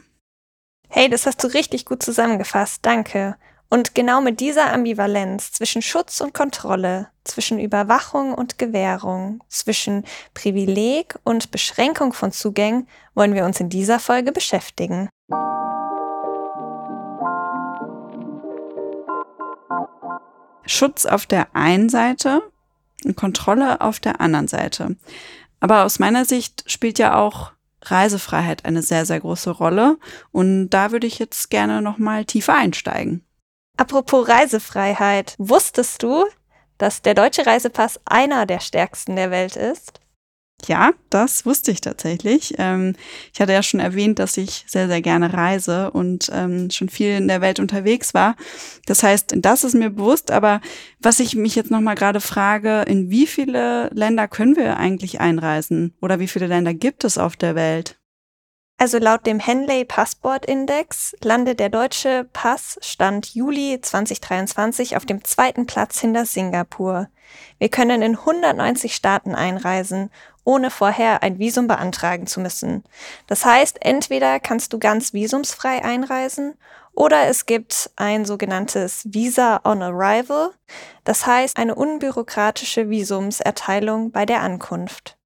Hey, 0.88 1.11
das 1.11 1.26
hast 1.26 1.43
du 1.43 1.49
richtig 1.49 1.85
gut 1.85 2.02
zusammengefasst, 2.02 2.81
danke. 2.83 3.37
Und 3.69 3.97
genau 3.97 4.21
mit 4.21 4.38
dieser 4.38 4.73
Ambivalenz 4.73 5.50
zwischen 5.50 5.83
Schutz 5.83 6.21
und 6.21 6.33
Kontrolle, 6.33 7.09
zwischen 7.25 7.59
Überwachung 7.59 8.33
und 8.33 8.59
Gewährung, 8.59 9.43
zwischen 9.49 10.04
Privileg 10.35 11.19
und 11.25 11.50
Beschränkung 11.50 12.12
von 12.12 12.31
Zugängen 12.31 12.87
wollen 13.14 13.35
wir 13.35 13.45
uns 13.45 13.59
in 13.59 13.71
dieser 13.71 13.99
Folge 13.99 14.31
beschäftigen. 14.31 15.09
Schutz 20.66 21.04
auf 21.07 21.26
der 21.26 21.49
einen 21.57 21.88
Seite 21.88 22.43
Kontrolle 23.12 23.80
auf 23.80 24.00
der 24.00 24.20
anderen 24.20 24.49
Seite. 24.49 24.96
Aber 25.61 25.84
aus 25.84 25.99
meiner 25.99 26.25
Sicht 26.25 26.64
spielt 26.66 26.99
ja 26.99 27.16
auch 27.16 27.52
Reisefreiheit 27.82 28.64
eine 28.64 28.82
sehr, 28.82 29.06
sehr 29.06 29.20
große 29.20 29.50
Rolle. 29.50 29.99
Und 30.32 30.70
da 30.70 30.90
würde 30.90 31.06
ich 31.06 31.18
jetzt 31.18 31.50
gerne 31.50 31.82
nochmal 31.82 32.25
tiefer 32.25 32.54
einsteigen. 32.54 33.25
Apropos 33.76 34.28
Reisefreiheit, 34.28 35.34
wusstest 35.38 36.02
du, 36.02 36.25
dass 36.78 37.02
der 37.02 37.14
deutsche 37.14 37.46
Reisepass 37.46 38.00
einer 38.04 38.46
der 38.46 38.61
stärksten 38.61 39.16
der 39.16 39.30
Welt 39.30 39.56
ist? 39.56 40.00
Ja, 40.66 40.92
das 41.11 41.44
wusste 41.44 41.70
ich 41.73 41.80
tatsächlich. 41.80 42.54
Ähm, 42.58 42.96
ich 43.32 43.40
hatte 43.40 43.52
ja 43.52 43.62
schon 43.62 43.80
erwähnt, 43.80 44.18
dass 44.18 44.37
ich 44.37 44.64
sehr, 44.66 44.88
sehr 44.88 45.02
gerne 45.02 45.34
reise 45.34 45.90
und 45.90 46.30
ähm, 46.32 46.70
schon 46.70 46.88
viel 46.88 47.11
in 47.11 47.28
der 47.28 47.40
Welt 47.40 47.61
unterwegs 47.61 48.14
war. 48.14 48.34
Das 48.87 49.02
heißt, 49.02 49.34
das 49.37 49.64
ist 49.64 49.75
mir 49.75 49.90
bewusst. 49.90 50.30
Aber 50.30 50.61
was 51.00 51.20
ich 51.20 51.34
mich 51.37 51.54
jetzt 51.54 51.70
nochmal 51.70 51.96
gerade 51.96 52.20
frage, 52.20 52.82
in 52.82 53.11
wie 53.11 53.26
viele 53.26 53.90
Länder 53.92 54.26
können 54.26 54.56
wir 54.56 54.78
eigentlich 54.78 55.20
einreisen? 55.20 55.94
Oder 56.00 56.18
wie 56.18 56.28
viele 56.28 56.46
Länder 56.46 56.73
gibt 56.73 57.04
es 57.04 57.18
auf 57.18 57.37
der 57.37 57.54
Welt? 57.54 57.99
Also 58.76 58.99
laut 58.99 59.25
dem 59.25 59.38
Henley 59.38 59.84
Passport 59.84 60.46
Index 60.46 61.14
landet 61.23 61.61
der 61.61 61.68
deutsche 61.68 62.28
Pass 62.32 62.76
Stand 62.80 63.34
Juli 63.34 63.78
2023 63.80 64.96
auf 64.96 65.06
dem 65.06 65.23
zweiten 65.23 65.66
Platz 65.66 66.00
hinter 66.00 66.26
Singapur. 66.26 67.08
Wir 67.58 67.68
können 67.68 68.02
in 68.02 68.16
190 68.16 68.94
Staaten 68.94 69.34
einreisen 69.34 70.11
ohne 70.45 70.71
vorher 70.71 71.23
ein 71.23 71.39
Visum 71.39 71.67
beantragen 71.67 72.27
zu 72.27 72.41
müssen. 72.41 72.85
Das 73.27 73.45
heißt, 73.45 73.85
entweder 73.85 74.41
kannst 74.41 74.73
du 74.73 74.79
ganz 74.79 75.13
visumsfrei 75.13 75.85
einreisen 75.85 76.55
Oder 76.97 77.27
es 77.27 77.47
gibt 77.47 77.91
ein 77.97 78.25
sogenanntes 78.25 79.03
Visa 79.13 79.61
on 79.65 79.83
Arrival, 79.83 80.51
das 81.03 81.27
heißt 81.27 81.57
eine 81.57 81.75
unbürokratische 81.75 82.89
Visumserteilung 82.89 84.13
bei 84.13 84.25
der 84.25 84.43
Ankunft. 84.43 85.17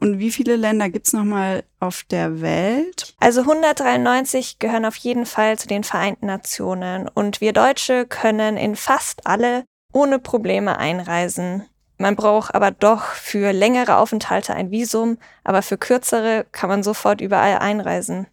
Und 0.00 0.18
wie 0.18 0.32
viele 0.32 0.56
Länder 0.56 0.90
gibt's 0.90 1.12
nochmal 1.12 1.64
auf 1.80 2.02
der 2.10 2.40
Welt? 2.40 3.14
Also 3.20 3.42
193 3.42 4.58
gehören 4.58 4.84
auf 4.84 4.96
jeden 4.96 5.24
Fall 5.24 5.56
zu 5.58 5.68
den 5.68 5.84
Vereinten 5.84 6.26
Nationen 6.26 7.08
und 7.08 7.40
wir 7.40 7.52
Deutsche 7.52 8.06
können 8.06 8.56
in 8.56 8.76
fast 8.76 9.26
alle 9.26 9.64
ohne 9.92 10.18
Probleme 10.18 10.78
einreisen. 10.78 11.64
Man 11.96 12.16
braucht 12.16 12.54
aber 12.54 12.70
doch 12.70 13.02
für 13.04 13.52
längere 13.52 13.96
Aufenthalte 13.98 14.54
ein 14.54 14.70
Visum, 14.70 15.18
aber 15.44 15.62
für 15.62 15.78
kürzere 15.78 16.46
kann 16.50 16.68
man 16.68 16.82
sofort 16.82 17.20
überall 17.20 17.58
einreisen. 17.58 18.26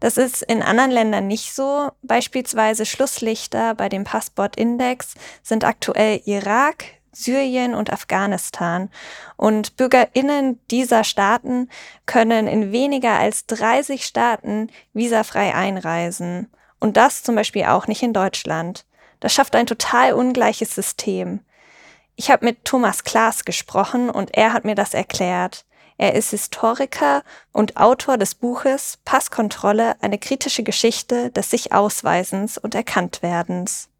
Das 0.00 0.18
ist 0.18 0.42
in 0.42 0.62
anderen 0.62 0.90
Ländern 0.90 1.26
nicht 1.26 1.54
so. 1.54 1.90
Beispielsweise 2.02 2.84
Schlusslichter 2.84 3.74
bei 3.74 3.88
dem 3.88 4.04
Passportindex 4.04 5.14
sind 5.42 5.64
aktuell 5.64 6.20
Irak, 6.26 6.84
Syrien 7.12 7.74
und 7.74 7.90
Afghanistan. 7.90 8.90
Und 9.36 9.76
Bürgerinnen 9.76 10.60
dieser 10.70 11.02
Staaten 11.02 11.70
können 12.04 12.46
in 12.46 12.72
weniger 12.72 13.18
als 13.18 13.46
30 13.46 14.04
Staaten 14.04 14.70
visafrei 14.92 15.54
einreisen. 15.54 16.50
Und 16.78 16.98
das 16.98 17.22
zum 17.22 17.34
Beispiel 17.34 17.64
auch 17.64 17.86
nicht 17.86 18.02
in 18.02 18.12
Deutschland. 18.12 18.84
Das 19.20 19.32
schafft 19.32 19.56
ein 19.56 19.66
total 19.66 20.12
ungleiches 20.12 20.74
System. 20.74 21.40
Ich 22.18 22.30
habe 22.30 22.46
mit 22.46 22.64
Thomas 22.64 23.04
Klaas 23.04 23.44
gesprochen 23.44 24.08
und 24.08 24.34
er 24.34 24.54
hat 24.54 24.64
mir 24.64 24.74
das 24.74 24.94
erklärt. 24.94 25.66
Er 25.98 26.14
ist 26.14 26.30
Historiker 26.30 27.22
und 27.52 27.76
Autor 27.76 28.16
des 28.16 28.34
Buches 28.34 28.98
Passkontrolle, 29.04 29.96
eine 30.00 30.18
kritische 30.18 30.62
Geschichte 30.62 31.30
des 31.30 31.50
sich 31.50 31.72
Ausweisens 31.72 32.56
und 32.56 32.74
Erkanntwerdens. 32.74 33.90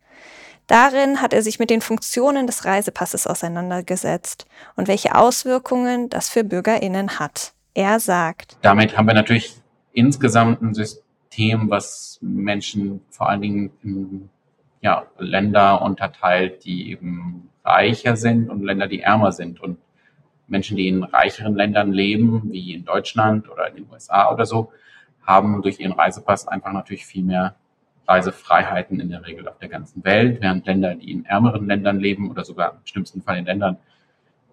Darin 0.66 1.20
hat 1.20 1.35
er 1.35 1.42
sich 1.42 1.58
mit 1.58 1.68
den 1.68 1.82
Funktionen 1.82 2.46
des 2.46 2.64
Reisepasses 2.64 3.26
auseinandergesetzt 3.26 4.46
und 4.76 4.88
welche 4.88 5.14
Auswirkungen 5.14 6.08
das 6.08 6.30
für 6.30 6.42
Bürgerinnen 6.42 7.18
hat. 7.18 7.52
Er 7.75 8.00
sagt, 8.00 8.56
damit 8.62 8.96
haben 8.96 9.06
wir 9.06 9.14
natürlich 9.14 9.54
insgesamt 9.92 10.62
ein 10.62 10.75
System, 10.75 11.68
was 11.68 12.18
Menschen 12.23 13.02
vor 13.11 13.28
allen 13.28 13.42
Dingen 13.42 13.73
in 13.82 14.30
ja, 14.80 15.06
Länder 15.18 15.82
unterteilt, 15.82 16.64
die 16.64 16.90
eben 16.90 17.50
reicher 17.66 18.16
sind 18.16 18.49
und 18.49 18.62
Länder, 18.62 18.87
die 18.87 19.00
ärmer 19.00 19.32
sind. 19.32 19.61
Und 19.61 19.78
Menschen, 20.46 20.76
die 20.76 20.88
in 20.88 21.02
reicheren 21.02 21.56
Ländern 21.56 21.92
leben, 21.92 22.52
wie 22.52 22.75
in 22.75 22.85
Deutschland 22.85 23.50
oder 23.50 23.68
in 23.68 23.76
den 23.76 23.87
USA 23.90 24.32
oder 24.32 24.46
so, 24.46 24.73
haben 25.23 25.61
durch 25.62 25.80
ihren 25.80 25.92
Reisepass 25.92 26.46
einfach 26.46 26.73
natürlich 26.73 27.04
viel 27.04 27.25
mehr 27.25 27.56
Reisefreiheiten 28.06 29.00
in 29.00 29.11
der 29.11 29.26
Regel 29.26 29.49
auf 29.49 29.58
der 29.58 29.68
ganzen 29.68 30.04
Welt, 30.04 30.40
während 30.40 30.64
Länder, 30.66 30.94
die 30.94 31.11
in 31.11 31.25
ärmeren 31.25 31.66
Ländern 31.66 31.99
leben 31.99 32.30
oder 32.30 32.44
sogar 32.44 32.73
im 32.73 32.87
schlimmsten 32.87 33.23
Fall 33.23 33.38
in 33.38 33.44
Ländern, 33.44 33.78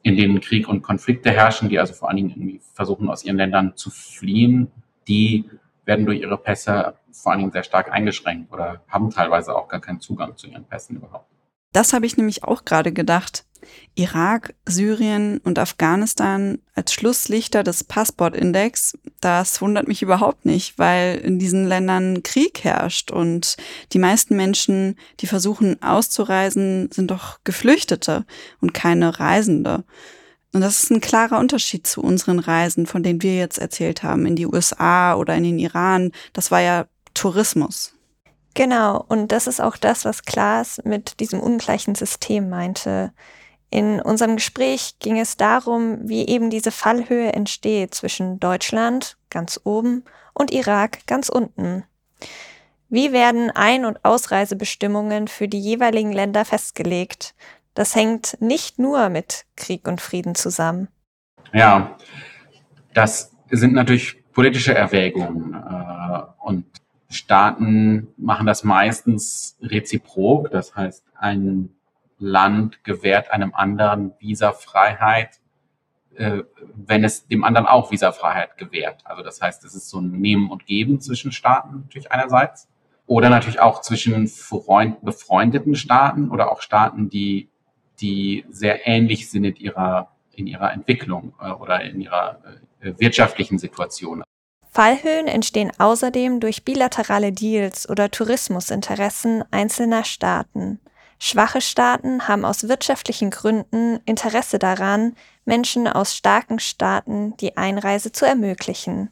in 0.01 0.17
denen 0.17 0.41
Krieg 0.41 0.67
und 0.67 0.82
Konflikte 0.82 1.29
herrschen, 1.32 1.70
die 1.70 1.79
also 1.79 1.93
vor 1.93 2.10
allen 2.10 2.17
Dingen 2.17 2.29
irgendwie 2.32 2.60
versuchen, 2.74 3.10
aus 3.10 3.24
ihren 3.24 3.38
Ländern 3.38 3.74
zu 3.75 3.91
fliehen, 3.91 4.72
die 5.08 5.46
werden 5.86 6.05
durch 6.05 6.22
ihre 6.22 6.38
Pässe 6.38 6.96
vor 7.12 7.32
allen 7.32 7.41
Dingen 7.41 7.51
sehr 7.51 7.63
stark 7.63 7.91
eingeschränkt 7.91 8.51
oder 8.51 8.82
haben 8.88 9.12
teilweise 9.12 9.55
auch 9.55 9.67
gar 9.67 9.79
keinen 9.79 10.00
Zugang 10.00 10.36
zu 10.36 10.48
ihren 10.48 10.65
Pässen 10.65 10.96
überhaupt. 10.96 11.33
Das 11.74 11.92
habe 11.92 12.06
ich 12.06 12.18
nämlich 12.18 12.44
auch 12.44 12.63
gerade 12.65 12.94
gedacht. 12.94 13.46
Irak, 13.96 14.56
Syrien 14.65 15.39
und 15.39 15.60
Afghanistan 15.60 16.60
als 16.75 16.94
Schlusslichter 16.94 17.63
des 17.63 17.84
Passportindex, 17.84 18.98
das 19.22 19.62
wundert 19.62 19.88
mich 19.88 20.01
überhaupt 20.01 20.46
nicht, 20.46 20.77
weil 20.80 21.18
in 21.18 21.39
diesen 21.39 21.68
Ländern 21.68 22.24
Krieg 22.24 22.63
herrscht 22.63 23.12
und 23.12 23.56
die 23.94 24.00
meisten 24.00 24.36
Menschen, 24.36 24.98
die 25.20 25.27
versuchen 25.27 25.82
auszureisen, 25.82 26.89
sind 26.92 27.12
doch 27.12 27.39
Geflüchtete 27.44 28.25
und 28.62 28.74
keine 28.74 29.20
Reisende. 29.20 29.84
Und 30.53 30.62
das 30.62 30.84
ist 30.84 30.92
ein 30.92 31.01
klarer 31.01 31.39
Unterschied 31.39 31.88
zu 31.88 32.01
unseren 32.01 32.39
Reisen, 32.39 32.86
von 32.86 33.01
denen 33.01 33.24
wir 33.24 33.36
jetzt 33.36 33.58
erzählt 33.58 34.03
haben, 34.03 34.25
in 34.25 34.36
die 34.36 34.46
USA 34.46 35.15
oder 35.15 35.36
in 35.36 35.44
den 35.44 35.60
Iran. 35.60 36.12
Das 36.34 36.51
war 36.51 36.62
ja 36.62 36.86
Tourismus. 37.15 37.94
Genau, 38.53 39.03
und 39.07 39.31
das 39.31 39.48
ist 39.48 39.60
auch 39.60 39.77
das, 39.77 40.05
was 40.05 40.24
Klaas 40.24 40.81
mit 40.83 41.19
diesem 41.19 41.39
ungleichen 41.39 41.95
System 41.95 42.50
meinte. 42.50 43.12
In 43.72 44.00
unserem 44.00 44.36
Gespräch 44.36 45.00
ging 45.00 45.19
es 45.19 45.36
darum, 45.36 46.07
wie 46.07 46.27
eben 46.27 46.51
diese 46.51 46.69
Fallhöhe 46.72 47.33
entsteht 47.33 47.95
zwischen 47.95 48.39
Deutschland 48.39 49.17
ganz 49.31 49.60
oben 49.63 50.03
und 50.33 50.51
Irak 50.51 51.07
ganz 51.07 51.29
unten. 51.29 51.83
Wie 52.89 53.12
werden 53.12 53.50
Ein- 53.50 53.86
und 53.86 54.05
Ausreisebestimmungen 54.05 55.27
für 55.27 55.48
die 55.48 55.60
jeweiligen 55.60 56.12
Länder 56.12 56.45
festgelegt? 56.45 57.33
Das 57.74 57.95
hängt 57.95 58.38
nicht 58.39 58.77
nur 58.77 59.10
mit 59.10 59.45
Krieg 59.55 59.88
und 59.88 60.00
Frieden 60.00 60.36
zusammen. 60.36 60.89
Ja, 61.53 61.98
das 62.93 63.31
sind 63.50 63.74
natürlich 63.74 64.24
politische 64.33 64.75
Erwägungen 64.75 65.55
äh, 65.55 66.22
und 66.43 66.65
Staaten 67.13 68.08
machen 68.17 68.46
das 68.46 68.63
meistens 68.63 69.58
reziprok. 69.62 70.51
Das 70.51 70.75
heißt, 70.75 71.05
ein 71.15 71.70
Land 72.20 72.84
gewährt 72.84 73.32
einem 73.32 73.53
anderen 73.53 74.13
Visafreiheit, 74.20 75.39
äh, 76.15 76.43
wenn 76.75 77.03
es 77.03 77.27
dem 77.27 77.43
anderen 77.43 77.67
auch 77.67 77.91
Visafreiheit 77.91 78.58
gewährt. 78.58 79.01
Also 79.05 79.24
das 79.24 79.41
heißt, 79.41 79.63
es 79.65 79.75
ist 79.75 79.89
so 79.89 80.00
ein 80.00 80.12
Nehmen 80.12 80.50
und 80.50 80.65
Geben 80.65 81.00
zwischen 81.01 81.32
Staaten 81.32 81.82
natürlich 81.82 82.12
einerseits 82.12 82.67
oder 83.05 83.29
natürlich 83.29 83.60
auch 83.60 83.82
zwischen 83.82 84.27
Freund, 84.27 85.03
befreundeten 85.03 85.75
Staaten 85.75 86.29
oder 86.29 86.51
auch 86.51 86.62
Staaten, 86.62 87.10
die, 87.10 87.50
die 88.00 88.46
sehr 88.50 88.88
ähnlich 88.88 89.29
sind 89.29 89.43
in 89.43 89.55
ihrer, 89.55 90.12
in 90.34 90.48
ihrer 90.48 90.72
Entwicklung 90.72 91.34
äh, 91.41 91.51
oder 91.51 91.82
in 91.82 92.00
ihrer 92.01 92.39
äh, 92.79 92.93
wirtschaftlichen 92.98 93.58
Situation. 93.60 94.24
Fallhöhen 94.74 95.27
entstehen 95.27 95.72
außerdem 95.77 96.39
durch 96.39 96.65
bilaterale 96.65 97.32
Deals 97.32 97.88
oder 97.88 98.10
Tourismusinteressen 98.10 99.44
einzelner 99.51 100.03
Staaten. 100.03 100.80
Schwache 101.20 101.62
Staaten 101.62 102.27
haben 102.27 102.44
aus 102.44 102.68
wirtschaftlichen 102.68 103.30
Gründen 103.30 104.00
Interesse 104.06 104.58
daran, 104.58 105.15
Menschen 105.46 105.88
aus 105.88 106.15
starken 106.15 106.60
Staaten 106.60 107.38
die 107.38 107.56
Einreise 107.56 108.12
zu 108.12 108.25
ermöglichen. 108.25 109.10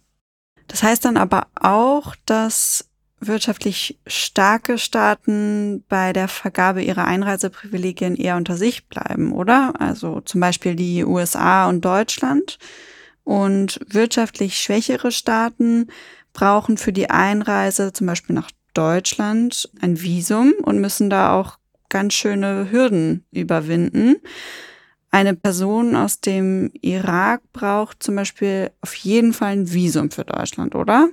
Das 0.67 0.81
heißt 0.81 1.05
dann 1.05 1.17
aber 1.17 1.47
auch, 1.55 2.15
dass 2.25 2.89
wirtschaftlich 3.19 3.99
starke 4.07 4.79
Staaten 4.79 5.85
bei 5.87 6.11
der 6.11 6.27
Vergabe 6.27 6.81
ihrer 6.81 7.05
Einreiseprivilegien 7.05 8.15
eher 8.15 8.35
unter 8.35 8.57
sich 8.57 8.87
bleiben, 8.87 9.31
oder? 9.31 9.73
Also 9.79 10.21
zum 10.21 10.41
Beispiel 10.41 10.75
die 10.75 11.05
USA 11.05 11.69
und 11.69 11.85
Deutschland. 11.85 12.57
Und 13.23 13.79
wirtschaftlich 13.87 14.57
schwächere 14.57 15.11
Staaten 15.11 15.87
brauchen 16.33 16.77
für 16.77 16.93
die 16.93 17.09
Einreise 17.09 17.93
zum 17.93 18.07
Beispiel 18.07 18.35
nach 18.35 18.51
Deutschland 18.73 19.69
ein 19.81 20.01
Visum 20.01 20.53
und 20.63 20.79
müssen 20.79 21.09
da 21.09 21.37
auch 21.37 21.57
ganz 21.89 22.13
schöne 22.13 22.71
Hürden 22.71 23.25
überwinden. 23.31 24.15
Eine 25.11 25.35
Person 25.35 25.95
aus 25.95 26.21
dem 26.21 26.71
Irak 26.81 27.41
braucht 27.51 28.01
zum 28.01 28.15
Beispiel 28.15 28.71
auf 28.79 28.95
jeden 28.95 29.33
Fall 29.33 29.51
ein 29.51 29.73
Visum 29.73 30.09
für 30.09 30.23
Deutschland, 30.23 30.73
oder? 30.73 31.09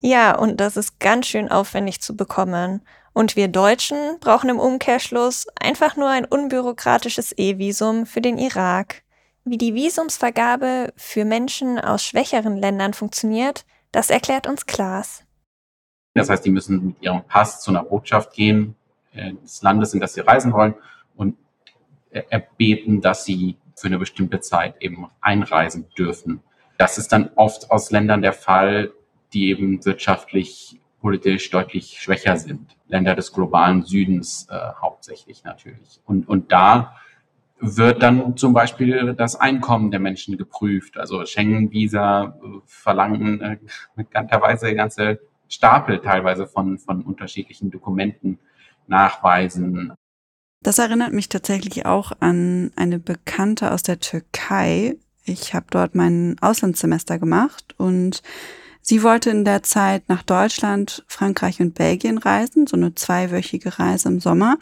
Ja, 0.00 0.36
und 0.36 0.60
das 0.60 0.76
ist 0.76 1.00
ganz 1.00 1.26
schön 1.26 1.50
aufwendig 1.50 2.00
zu 2.00 2.16
bekommen. 2.16 2.82
Und 3.12 3.36
wir 3.36 3.48
Deutschen 3.48 3.98
brauchen 4.20 4.48
im 4.48 4.58
Umkehrschluss 4.58 5.46
einfach 5.60 5.96
nur 5.96 6.08
ein 6.08 6.24
unbürokratisches 6.24 7.32
E-Visum 7.36 8.06
für 8.06 8.20
den 8.20 8.38
Irak. 8.38 9.02
Wie 9.44 9.58
die 9.58 9.74
Visumsvergabe 9.74 10.92
für 10.96 11.24
Menschen 11.24 11.78
aus 11.78 12.04
schwächeren 12.04 12.56
Ländern 12.56 12.94
funktioniert, 12.94 13.64
das 13.90 14.08
erklärt 14.08 14.46
uns 14.46 14.66
Klaas. 14.66 15.24
Das 16.14 16.28
heißt, 16.28 16.44
die 16.44 16.50
müssen 16.50 16.86
mit 16.86 17.02
ihrem 17.02 17.24
Pass 17.24 17.60
zu 17.60 17.70
einer 17.70 17.82
Botschaft 17.82 18.32
gehen 18.34 18.76
äh, 19.12 19.32
des 19.34 19.62
Landes, 19.62 19.94
in 19.94 20.00
das 20.00 20.14
sie 20.14 20.20
reisen 20.20 20.52
wollen 20.52 20.74
und 21.16 21.36
erbeten, 22.10 23.00
dass 23.00 23.24
sie 23.24 23.56
für 23.74 23.86
eine 23.86 23.98
bestimmte 23.98 24.40
Zeit 24.40 24.80
eben 24.80 25.08
einreisen 25.20 25.88
dürfen. 25.96 26.42
Das 26.78 26.98
ist 26.98 27.12
dann 27.12 27.30
oft 27.36 27.70
aus 27.70 27.90
Ländern 27.90 28.22
der 28.22 28.32
Fall, 28.32 28.92
die 29.32 29.48
eben 29.48 29.84
wirtschaftlich, 29.84 30.78
politisch 31.00 31.50
deutlich 31.50 31.98
schwächer 32.00 32.36
sind. 32.36 32.76
Länder 32.86 33.14
des 33.14 33.32
globalen 33.32 33.82
Südens 33.82 34.46
äh, 34.50 34.56
hauptsächlich 34.80 35.42
natürlich. 35.42 36.00
Und, 36.04 36.28
und 36.28 36.52
da 36.52 36.96
wird 37.62 38.02
dann 38.02 38.36
zum 38.36 38.52
Beispiel 38.52 39.14
das 39.14 39.36
Einkommen 39.36 39.92
der 39.92 40.00
Menschen 40.00 40.36
geprüft. 40.36 40.98
Also 40.98 41.24
Schengen-Visa 41.24 42.24
äh, 42.24 42.48
verlangen 42.66 43.40
äh, 43.40 43.58
bekannterweise 43.96 44.74
ganze 44.74 45.20
Stapel 45.48 46.00
teilweise 46.00 46.46
von, 46.46 46.78
von 46.78 47.02
unterschiedlichen 47.02 47.70
Dokumenten, 47.70 48.38
Nachweisen. 48.88 49.92
Das 50.62 50.78
erinnert 50.78 51.12
mich 51.12 51.28
tatsächlich 51.28 51.86
auch 51.86 52.12
an 52.18 52.72
eine 52.74 52.98
Bekannte 52.98 53.70
aus 53.70 53.82
der 53.82 54.00
Türkei. 54.00 54.96
Ich 55.24 55.54
habe 55.54 55.66
dort 55.70 55.94
mein 55.94 56.36
Auslandssemester 56.40 57.18
gemacht 57.18 57.74
und 57.78 58.22
Sie 58.84 59.04
wollte 59.04 59.30
in 59.30 59.44
der 59.44 59.62
Zeit 59.62 60.08
nach 60.08 60.24
Deutschland, 60.24 61.04
Frankreich 61.06 61.60
und 61.60 61.74
Belgien 61.74 62.18
reisen, 62.18 62.66
so 62.66 62.76
eine 62.76 62.96
zweiwöchige 62.96 63.78
Reise 63.78 64.08
im 64.08 64.18
Sommer 64.18 64.58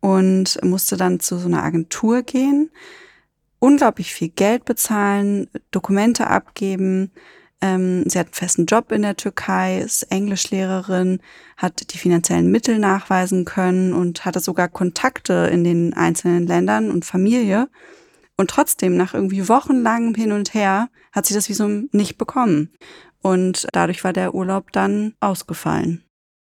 und 0.00 0.58
musste 0.62 0.96
dann 0.96 1.20
zu 1.20 1.38
so 1.38 1.48
einer 1.48 1.62
Agentur 1.62 2.22
gehen, 2.22 2.70
unglaublich 3.58 4.12
viel 4.12 4.28
Geld 4.28 4.64
bezahlen, 4.64 5.48
Dokumente 5.70 6.28
abgeben. 6.28 7.10
Ähm, 7.60 8.04
sie 8.08 8.18
hat 8.18 8.26
einen 8.26 8.34
festen 8.34 8.66
Job 8.66 8.92
in 8.92 9.02
der 9.02 9.16
Türkei, 9.16 9.80
ist 9.80 10.04
Englischlehrerin, 10.12 11.20
hat 11.56 11.92
die 11.92 11.98
finanziellen 11.98 12.50
Mittel 12.50 12.78
nachweisen 12.78 13.44
können 13.44 13.92
und 13.92 14.24
hatte 14.24 14.40
sogar 14.40 14.68
Kontakte 14.68 15.50
in 15.52 15.64
den 15.64 15.94
einzelnen 15.94 16.46
Ländern 16.46 16.90
und 16.90 17.04
Familie. 17.04 17.68
Und 18.36 18.50
trotzdem, 18.50 18.96
nach 18.96 19.14
irgendwie 19.14 19.48
wochenlangem 19.48 20.14
Hin 20.14 20.30
und 20.30 20.54
Her, 20.54 20.88
hat 21.10 21.26
sie 21.26 21.34
das 21.34 21.48
Visum 21.48 21.88
nicht 21.90 22.18
bekommen. 22.18 22.70
Und 23.20 23.66
dadurch 23.72 24.04
war 24.04 24.12
der 24.12 24.34
Urlaub 24.34 24.70
dann 24.70 25.14
ausgefallen. 25.18 26.04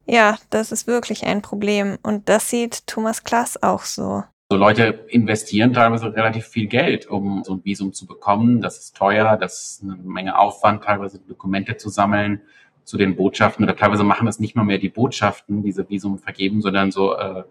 Ja, 0.07 0.37
das 0.49 0.71
ist 0.71 0.87
wirklich 0.87 1.25
ein 1.25 1.41
Problem. 1.41 1.97
Und 2.01 2.29
das 2.29 2.49
sieht 2.49 2.87
Thomas 2.87 3.23
Klaas 3.23 3.61
auch 3.61 3.81
so. 3.81 4.23
So 4.49 4.57
Leute 4.57 5.05
investieren 5.09 5.73
teilweise 5.73 6.15
relativ 6.15 6.45
viel 6.45 6.67
Geld, 6.67 7.07
um 7.07 7.43
so 7.43 7.55
ein 7.55 7.65
Visum 7.65 7.91
zu 7.91 8.07
bekommen. 8.07 8.61
Das 8.61 8.79
ist 8.79 8.95
teuer, 8.95 9.35
das 9.35 9.61
ist 9.61 9.83
eine 9.83 9.97
Menge 9.97 10.39
Aufwand, 10.39 10.85
teilweise 10.85 11.19
Dokumente 11.19 11.75
zu 11.75 11.89
sammeln 11.89 12.41
zu 12.85 12.97
den 12.97 13.17
Botschaften. 13.17 13.65
Oder 13.65 13.75
teilweise 13.75 14.05
machen 14.05 14.25
das 14.25 14.39
nicht 14.39 14.55
mal 14.55 14.63
mehr 14.63 14.77
die 14.77 14.87
Botschaften, 14.87 15.63
diese 15.63 15.89
Visum 15.89 16.17
vergeben, 16.17 16.61
sondern 16.61 16.91
so 16.91 17.13
äh, 17.17 17.43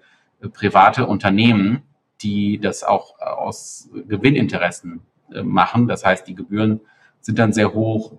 private 0.55 1.07
Unternehmen, 1.07 1.83
die 2.23 2.59
das 2.59 2.83
auch 2.83 3.19
aus 3.21 3.91
Gewinninteressen 4.09 5.03
äh, 5.35 5.43
machen. 5.43 5.89
Das 5.89 6.07
heißt, 6.07 6.27
die 6.27 6.35
Gebühren 6.35 6.81
sind 7.21 7.39
dann 7.39 7.53
sehr 7.53 7.75
hoch 7.75 8.13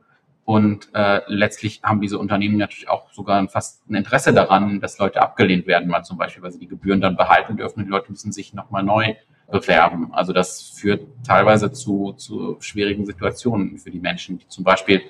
und 0.48 0.88
äh, 0.94 1.24
letztlich 1.28 1.82
haben 1.84 2.00
diese 2.00 2.18
Unternehmen 2.18 2.56
natürlich 2.56 2.88
auch 2.88 3.12
sogar 3.12 3.46
fast 3.50 3.86
ein 3.90 3.96
Interesse 3.96 4.32
daran, 4.32 4.80
dass 4.80 4.98
Leute 4.98 5.22
abgelehnt 5.22 5.68
werden, 5.68 5.90
mal 5.90 6.04
zum 6.04 6.18
Beispiel, 6.18 6.42
weil 6.42 6.54
sie 6.54 6.60
die 6.60 6.70
Gebühren 6.70 7.02
dann 7.02 7.18
behalten 7.18 7.58
dürfen 7.58 7.84
die 7.84 7.90
Leute 7.90 8.10
müssen 8.10 8.32
sich 8.32 8.54
nochmal 8.54 8.82
neu 8.82 9.16
bewerben. 9.52 10.14
Also 10.14 10.32
das 10.32 10.70
führt 10.70 11.06
teilweise 11.26 11.74
zu, 11.74 12.14
zu 12.14 12.56
schwierigen 12.62 13.06
Situationen 13.06 13.78
für 13.78 13.92
die 13.92 14.00
Menschen, 14.00 14.38
die 14.38 14.48
zum 14.48 14.64
Beispiel 14.64 15.02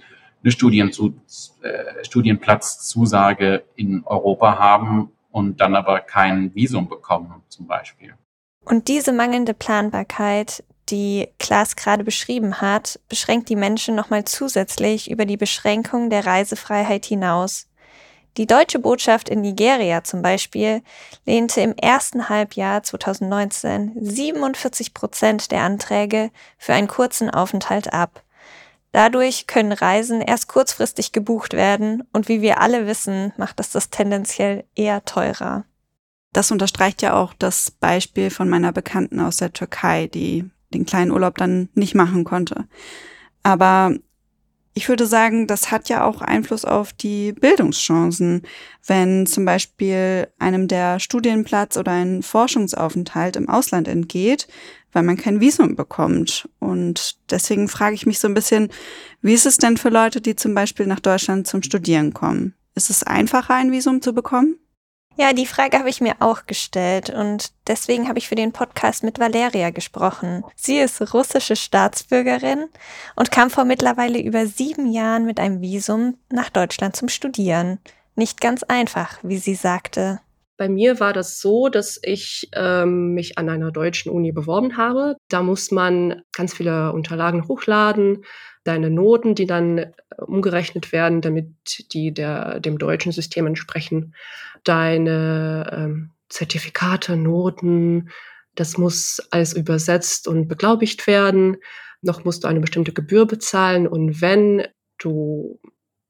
eine 0.41 0.51
Studien 0.51 0.91
zu, 0.91 1.13
äh, 1.61 2.03
Studienplatzzusage 2.03 3.63
in 3.75 4.01
Europa 4.05 4.57
haben 4.57 5.11
und 5.29 5.61
dann 5.61 5.75
aber 5.75 5.99
kein 5.99 6.55
Visum 6.55 6.89
bekommen, 6.89 7.43
zum 7.47 7.67
Beispiel. 7.67 8.15
Und 8.65 8.87
diese 8.87 9.13
mangelnde 9.13 9.53
Planbarkeit, 9.53 10.63
die 10.89 11.29
Klaas 11.39 11.75
gerade 11.75 12.03
beschrieben 12.03 12.61
hat, 12.61 12.99
beschränkt 13.09 13.49
die 13.49 13.55
Menschen 13.55 13.95
nochmal 13.95 14.25
zusätzlich 14.25 15.09
über 15.09 15.25
die 15.25 15.37
Beschränkung 15.37 16.09
der 16.09 16.25
Reisefreiheit 16.25 17.05
hinaus. 17.05 17.67
Die 18.37 18.45
deutsche 18.45 18.77
Botschaft 18.77 19.29
in 19.29 19.41
Nigeria 19.41 20.03
zum 20.03 20.21
Beispiel 20.21 20.83
lehnte 21.25 21.61
im 21.61 21.73
ersten 21.75 22.29
Halbjahr 22.29 22.83
2019 22.83 23.93
47 23.99 24.93
Prozent 24.93 25.51
der 25.51 25.63
Anträge 25.63 26.29
für 26.59 26.73
einen 26.73 26.87
kurzen 26.87 27.31
Aufenthalt 27.31 27.91
ab. 27.91 28.23
Dadurch 28.91 29.47
können 29.47 29.71
Reisen 29.71 30.21
erst 30.21 30.47
kurzfristig 30.47 31.11
gebucht 31.11 31.53
werden 31.53 32.03
und 32.13 32.29
wie 32.29 32.41
wir 32.41 32.61
alle 32.61 32.85
wissen, 32.85 33.33
macht 33.37 33.59
das 33.59 33.71
das 33.71 33.89
tendenziell 33.89 34.65
eher 34.75 35.03
teurer. 35.03 35.65
Das 36.31 36.51
unterstreicht 36.51 37.01
ja 37.01 37.15
auch 37.15 37.33
das 37.33 37.71
Beispiel 37.71 38.29
von 38.29 38.49
meiner 38.49 38.71
Bekannten 38.71 39.19
aus 39.19 39.37
der 39.37 39.53
Türkei, 39.53 40.05
die 40.07 40.49
den 40.73 40.85
kleinen 40.85 41.11
Urlaub 41.11 41.37
dann 41.37 41.69
nicht 41.73 41.95
machen 41.95 42.23
konnte. 42.23 42.67
Aber 43.43 43.93
ich 44.77 44.89
würde 44.89 45.07
sagen, 45.07 45.47
das 45.47 45.71
hat 45.71 45.89
ja 45.89 46.05
auch 46.05 46.21
Einfluss 46.21 46.63
auf 46.63 46.93
die 46.93 47.33
Bildungschancen, 47.33 48.43
wenn 48.85 49.25
zum 49.25 49.43
Beispiel 49.43 50.27
einem 50.37 50.67
der 50.67 50.99
Studienplatz 50.99 51.77
oder 51.77 51.93
ein 51.93 52.21
Forschungsaufenthalt 52.21 53.37
im 53.37 53.49
Ausland 53.49 53.87
entgeht, 53.87 54.47
weil 54.91 55.01
man 55.01 55.17
kein 55.17 55.39
Visum 55.39 55.75
bekommt. 55.75 56.47
Und 56.59 57.17
deswegen 57.31 57.69
frage 57.69 57.95
ich 57.95 58.05
mich 58.05 58.19
so 58.19 58.27
ein 58.27 58.35
bisschen, 58.35 58.69
wie 59.21 59.33
ist 59.33 59.47
es 59.47 59.57
denn 59.57 59.77
für 59.77 59.89
Leute, 59.89 60.21
die 60.21 60.35
zum 60.35 60.53
Beispiel 60.53 60.85
nach 60.85 60.99
Deutschland 60.99 61.47
zum 61.47 61.63
Studieren 61.63 62.13
kommen? 62.13 62.53
Ist 62.75 62.91
es 62.91 63.01
einfacher, 63.01 63.55
ein 63.55 63.71
Visum 63.71 64.03
zu 64.03 64.13
bekommen? 64.13 64.59
Ja, 65.19 65.33
die 65.33 65.47
Frage 65.47 65.79
habe 65.79 65.89
ich 65.89 65.99
mir 65.99 66.17
auch 66.19 66.45
gestellt 66.45 67.09
und 67.09 67.51
deswegen 67.65 68.07
habe 68.07 68.19
ich 68.19 68.27
für 68.27 68.35
den 68.35 68.51
Podcast 68.51 69.03
mit 69.03 69.17
Valeria 69.17 69.71
gesprochen. 69.71 70.43
Sie 70.55 70.77
ist 70.77 71.11
russische 71.11 71.55
Staatsbürgerin 71.55 72.69
und 73.15 73.31
kam 73.31 73.49
vor 73.49 73.65
mittlerweile 73.65 74.21
über 74.21 74.45
sieben 74.45 74.91
Jahren 74.91 75.25
mit 75.25 75.39
einem 75.39 75.59
Visum 75.59 76.19
nach 76.29 76.51
Deutschland 76.51 76.95
zum 76.95 77.09
Studieren. 77.09 77.79
Nicht 78.15 78.41
ganz 78.41 78.61
einfach, 78.61 79.17
wie 79.23 79.39
sie 79.39 79.55
sagte. 79.55 80.19
Bei 80.57 80.67
mir 80.67 80.99
war 80.99 81.13
das 81.13 81.39
so, 81.39 81.69
dass 81.69 81.99
ich 82.01 82.49
ähm, 82.53 83.13
mich 83.13 83.37
an 83.37 83.47
einer 83.47 83.71
deutschen 83.71 84.11
Uni 84.11 84.31
beworben 84.31 84.75
habe. 84.75 85.15
Da 85.29 85.43
muss 85.43 85.69
man 85.69 86.23
ganz 86.33 86.55
viele 86.55 86.93
Unterlagen 86.93 87.47
hochladen, 87.47 88.23
deine 88.63 88.89
Noten, 88.89 89.35
die 89.35 89.45
dann 89.45 89.77
äh, 89.77 89.91
umgerechnet 90.17 90.91
werden, 90.91 91.21
damit 91.21 91.47
die 91.93 92.11
der, 92.11 92.59
dem 92.59 92.79
deutschen 92.79 93.11
System 93.11 93.45
entsprechen, 93.45 94.15
deine 94.63 95.69
ähm, 95.71 96.11
Zertifikate, 96.29 97.15
Noten, 97.15 98.09
das 98.55 98.77
muss 98.77 99.21
alles 99.29 99.53
übersetzt 99.53 100.27
und 100.27 100.47
beglaubigt 100.47 101.05
werden. 101.05 101.57
Noch 102.01 102.25
musst 102.25 102.43
du 102.43 102.47
eine 102.47 102.59
bestimmte 102.59 102.93
Gebühr 102.93 103.27
bezahlen 103.27 103.87
und 103.87 104.21
wenn 104.21 104.67
du 104.97 105.59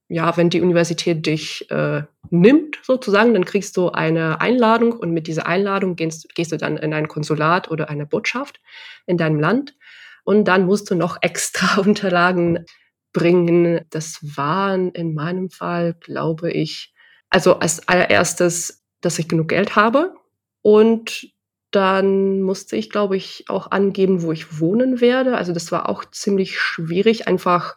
ja, 0.09 0.37
wenn 0.37 0.49
die 0.49 0.61
Universität 0.61 1.25
dich 1.25 1.69
äh, 1.69 2.03
nimmt, 2.29 2.79
sozusagen, 2.81 3.33
dann 3.33 3.45
kriegst 3.45 3.75
du 3.75 3.89
eine 3.89 4.39
Einladung 4.39 4.93
und 4.93 5.11
mit 5.11 5.27
dieser 5.27 5.47
Einladung 5.47 5.95
gehst, 5.95 6.33
gehst 6.33 6.51
du 6.51 6.57
dann 6.57 6.77
in 6.77 6.93
ein 6.93 7.07
Konsulat 7.07 7.69
oder 7.69 7.89
eine 7.89 8.05
Botschaft 8.05 8.61
in 9.05 9.17
deinem 9.17 9.39
Land 9.39 9.75
und 10.23 10.45
dann 10.45 10.65
musst 10.65 10.89
du 10.89 10.95
noch 10.95 11.17
extra 11.21 11.81
Unterlagen 11.81 12.65
bringen. 13.11 13.85
Das 13.89 14.19
waren 14.37 14.91
in 14.91 15.13
meinem 15.13 15.49
Fall, 15.49 15.95
glaube 15.99 16.51
ich, 16.51 16.93
also 17.29 17.59
als 17.59 17.87
allererstes, 17.87 18.85
dass 19.01 19.19
ich 19.19 19.27
genug 19.27 19.49
Geld 19.49 19.75
habe 19.75 20.13
und 20.61 21.33
dann 21.71 22.41
musste 22.41 22.77
ich, 22.77 22.89
glaube 22.89 23.17
ich, 23.17 23.45
auch 23.49 23.71
angeben, 23.71 24.21
wo 24.21 24.31
ich 24.31 24.59
wohnen 24.61 25.01
werde. 25.01 25.35
Also 25.35 25.51
das 25.51 25.71
war 25.71 25.89
auch 25.89 26.05
ziemlich 26.05 26.57
schwierig, 26.59 27.27
einfach 27.27 27.75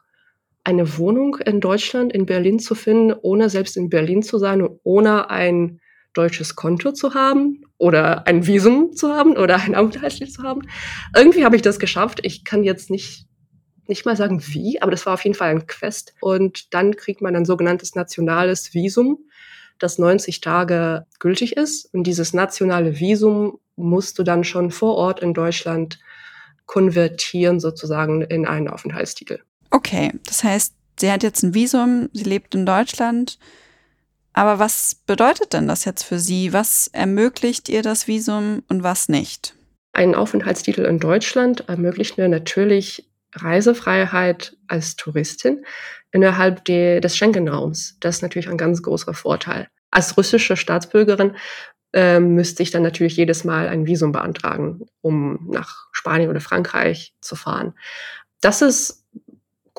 eine 0.64 0.98
Wohnung 0.98 1.36
in 1.36 1.60
Deutschland, 1.60 2.12
in 2.12 2.26
Berlin 2.26 2.58
zu 2.58 2.74
finden, 2.74 3.14
ohne 3.22 3.48
selbst 3.48 3.76
in 3.76 3.88
Berlin 3.88 4.22
zu 4.22 4.38
sein 4.38 4.62
und 4.62 4.80
ohne 4.82 5.30
ein 5.30 5.80
deutsches 6.12 6.56
Konto 6.56 6.92
zu 6.92 7.14
haben 7.14 7.62
oder 7.78 8.26
ein 8.26 8.46
Visum 8.46 8.92
zu 8.92 9.14
haben 9.14 9.36
oder 9.36 9.56
ein 9.60 9.74
Aufenthaltsrecht 9.74 10.32
zu 10.32 10.42
haben. 10.42 10.62
Irgendwie 11.16 11.44
habe 11.44 11.56
ich 11.56 11.62
das 11.62 11.78
geschafft. 11.78 12.20
Ich 12.22 12.44
kann 12.44 12.64
jetzt 12.64 12.90
nicht 12.90 13.26
nicht 13.90 14.06
mal 14.06 14.16
sagen 14.16 14.40
wie, 14.46 14.80
aber 14.80 14.92
das 14.92 15.04
war 15.04 15.14
auf 15.14 15.24
jeden 15.24 15.36
Fall 15.36 15.50
ein 15.50 15.66
Quest. 15.66 16.14
Und 16.20 16.72
dann 16.72 16.96
kriegt 16.96 17.20
man 17.20 17.36
ein 17.36 17.44
sogenanntes 17.44 17.94
nationales 17.94 18.72
Visum, 18.72 19.18
das 19.78 19.98
90 19.98 20.40
Tage 20.40 21.06
gültig 21.18 21.56
ist. 21.56 21.92
Und 21.92 22.04
dieses 22.04 22.32
nationale 22.32 23.00
Visum 23.00 23.58
musst 23.76 24.18
du 24.18 24.22
dann 24.22 24.44
schon 24.44 24.70
vor 24.70 24.94
Ort 24.94 25.20
in 25.20 25.34
Deutschland 25.34 25.98
konvertieren, 26.66 27.58
sozusagen 27.58 28.22
in 28.22 28.46
einen 28.46 28.68
Aufenthaltstitel. 28.68 29.40
Okay, 29.70 30.12
das 30.24 30.44
heißt, 30.44 30.74
sie 30.98 31.11
hat 31.11 31.22
jetzt 31.22 31.42
ein 31.42 31.54
Visum, 31.54 32.09
sie 32.12 32.24
lebt 32.24 32.54
in 32.54 32.66
Deutschland 32.66 33.38
aber 34.33 34.59
was 34.59 34.94
bedeutet 35.06 35.52
denn 35.52 35.68
das 35.68 35.85
jetzt 35.85 36.04
für 36.04 36.18
Sie? 36.18 36.52
Was 36.52 36.88
ermöglicht 36.88 37.68
ihr 37.68 37.83
das 37.83 38.06
Visum 38.06 38.62
und 38.68 38.83
was 38.83 39.09
nicht? 39.09 39.54
Ein 39.92 40.14
Aufenthaltstitel 40.14 40.83
in 40.83 41.00
Deutschland 41.00 41.68
ermöglicht 41.68 42.16
mir 42.16 42.28
natürlich 42.28 43.11
Reisefreiheit 43.35 44.56
als 44.68 44.96
Touristin 44.96 45.64
innerhalb 46.12 46.64
de, 46.64 47.00
des 47.00 47.16
Schengen-Raums. 47.16 47.96
Das 48.00 48.16
ist 48.16 48.22
natürlich 48.22 48.48
ein 48.48 48.56
ganz 48.56 48.83
großer 48.83 49.14
Vorteil. 49.14 49.68
Als 49.90 50.16
russische 50.16 50.56
Staatsbürgerin 50.56 51.37
äh, 51.92 52.20
müsste 52.20 52.62
ich 52.62 52.70
dann 52.70 52.85
natürlich 52.85 53.16
jedes 53.16 53.42
Mal 53.42 53.68
ein 53.68 53.87
Visum 53.87 54.12
beantragen, 54.12 54.87
um 55.00 55.48
nach 55.50 55.88
Spanien 55.90 56.30
oder 56.30 56.40
Frankreich 56.40 57.14
zu 57.20 57.35
fahren. 57.35 57.74
Das 58.40 58.62
ist 58.62 58.99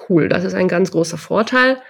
cool, 0.10 0.30
das 0.30 0.44
ist 0.44 0.54
ein 0.54 0.68
ganz 0.68 0.92
großer 0.92 1.18
Vorteil. 1.18 1.82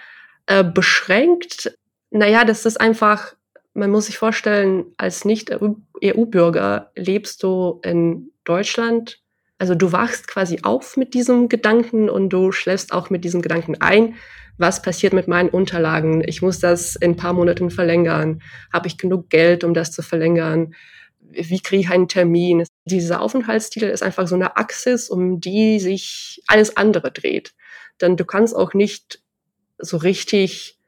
Äh, 0.46 0.64
beschränkt 0.64 1.72
naja, 2.12 2.44
das 2.44 2.66
ist 2.66 2.78
einfach, 2.80 3.34
man 3.72 3.90
muss 3.90 4.06
sich 4.06 4.18
vorstellen, 4.18 4.84
als 4.98 5.24
Nicht-EU-Bürger 5.24 6.92
lebst 6.94 7.42
du 7.42 7.80
in 7.82 8.30
Deutschland. 8.44 9.20
Also 9.58 9.74
du 9.74 9.92
wachst 9.92 10.28
quasi 10.28 10.58
auf 10.62 10.98
mit 10.98 11.14
diesem 11.14 11.48
Gedanken 11.48 12.10
und 12.10 12.28
du 12.28 12.52
schläfst 12.52 12.92
auch 12.92 13.08
mit 13.08 13.24
diesem 13.24 13.40
Gedanken 13.40 13.80
ein. 13.80 14.16
Was 14.58 14.82
passiert 14.82 15.14
mit 15.14 15.26
meinen 15.26 15.48
Unterlagen? 15.48 16.22
Ich 16.26 16.42
muss 16.42 16.58
das 16.58 16.96
in 16.96 17.12
ein 17.12 17.16
paar 17.16 17.32
Monaten 17.32 17.70
verlängern. 17.70 18.42
Habe 18.70 18.88
ich 18.88 18.98
genug 18.98 19.30
Geld, 19.30 19.64
um 19.64 19.72
das 19.72 19.90
zu 19.90 20.02
verlängern? 20.02 20.74
Wie 21.20 21.60
kriege 21.60 21.80
ich 21.80 21.90
einen 21.90 22.08
Termin? 22.08 22.64
Dieser 22.84 23.22
Aufenthaltstitel 23.22 23.86
ist 23.86 24.02
einfach 24.02 24.28
so 24.28 24.34
eine 24.34 24.58
Axis, 24.58 25.08
um 25.08 25.40
die 25.40 25.80
sich 25.80 26.42
alles 26.46 26.76
andere 26.76 27.10
dreht. 27.10 27.54
Denn 28.00 28.16
du 28.16 28.24
kannst 28.24 28.54
auch 28.54 28.74
nicht 28.74 29.22
so 29.78 29.96
richtig 29.96 30.78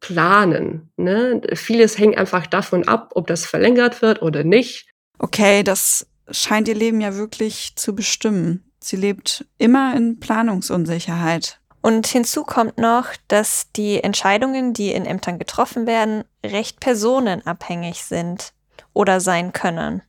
planen. 0.00 0.90
Ne? 0.96 1.40
Vieles 1.54 1.98
hängt 1.98 2.18
einfach 2.18 2.46
davon 2.46 2.86
ab, 2.86 3.12
ob 3.14 3.26
das 3.26 3.46
verlängert 3.46 4.02
wird 4.02 4.22
oder 4.22 4.44
nicht. 4.44 4.88
Okay, 5.18 5.62
das 5.62 6.06
scheint 6.30 6.68
ihr 6.68 6.74
Leben 6.74 7.00
ja 7.00 7.14
wirklich 7.14 7.76
zu 7.76 7.94
bestimmen. 7.94 8.70
Sie 8.82 8.96
lebt 8.96 9.46
immer 9.58 9.96
in 9.96 10.18
Planungsunsicherheit. 10.18 11.60
Und 11.82 12.06
hinzu 12.06 12.44
kommt 12.44 12.78
noch, 12.78 13.08
dass 13.28 13.70
die 13.74 14.02
Entscheidungen, 14.02 14.72
die 14.72 14.92
in 14.92 15.04
Ämtern 15.04 15.38
getroffen 15.38 15.86
werden, 15.86 16.24
recht 16.44 16.80
personenabhängig 16.80 18.04
sind 18.04 18.52
oder 18.92 19.20
sein 19.20 19.52
können. 19.52 20.02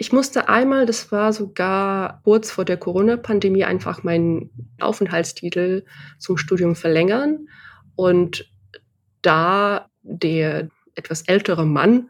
Ich 0.00 0.12
musste 0.12 0.48
einmal, 0.48 0.86
das 0.86 1.12
war 1.12 1.30
sogar 1.34 2.22
kurz 2.24 2.50
vor 2.50 2.64
der 2.64 2.78
Corona-Pandemie, 2.78 3.64
einfach 3.64 4.02
meinen 4.02 4.48
Aufenthaltstitel 4.80 5.84
zum 6.18 6.38
Studium 6.38 6.74
verlängern. 6.74 7.48
Und 7.96 8.50
da 9.20 9.90
der 10.00 10.70
etwas 10.94 11.20
ältere 11.28 11.66
Mann 11.66 12.08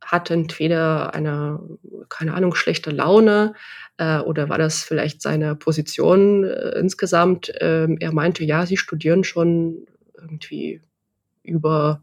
hatte 0.00 0.32
entweder 0.32 1.12
eine, 1.12 1.60
keine 2.08 2.32
Ahnung, 2.32 2.54
schlechte 2.54 2.90
Laune 2.90 3.52
äh, 3.98 4.20
oder 4.20 4.48
war 4.48 4.56
das 4.56 4.82
vielleicht 4.82 5.20
seine 5.20 5.56
Position 5.56 6.42
äh, 6.44 6.78
insgesamt. 6.78 7.52
Ähm, 7.60 7.98
er 8.00 8.14
meinte, 8.14 8.44
ja, 8.44 8.64
sie 8.64 8.78
studieren 8.78 9.24
schon 9.24 9.84
irgendwie 10.18 10.80
über 11.42 12.02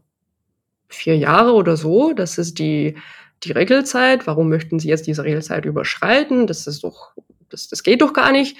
vier 0.88 1.16
Jahre 1.18 1.54
oder 1.54 1.76
so. 1.76 2.12
Das 2.12 2.38
ist 2.38 2.60
die, 2.60 2.96
die 3.44 3.52
Regelzeit. 3.52 4.26
Warum 4.26 4.48
möchten 4.48 4.78
Sie 4.78 4.88
jetzt 4.88 5.06
diese 5.06 5.24
Regelzeit 5.24 5.64
überschreiten? 5.64 6.46
Das 6.46 6.66
ist 6.66 6.84
doch, 6.84 7.12
das, 7.48 7.68
das 7.68 7.82
geht 7.82 8.02
doch 8.02 8.12
gar 8.12 8.32
nicht. 8.32 8.56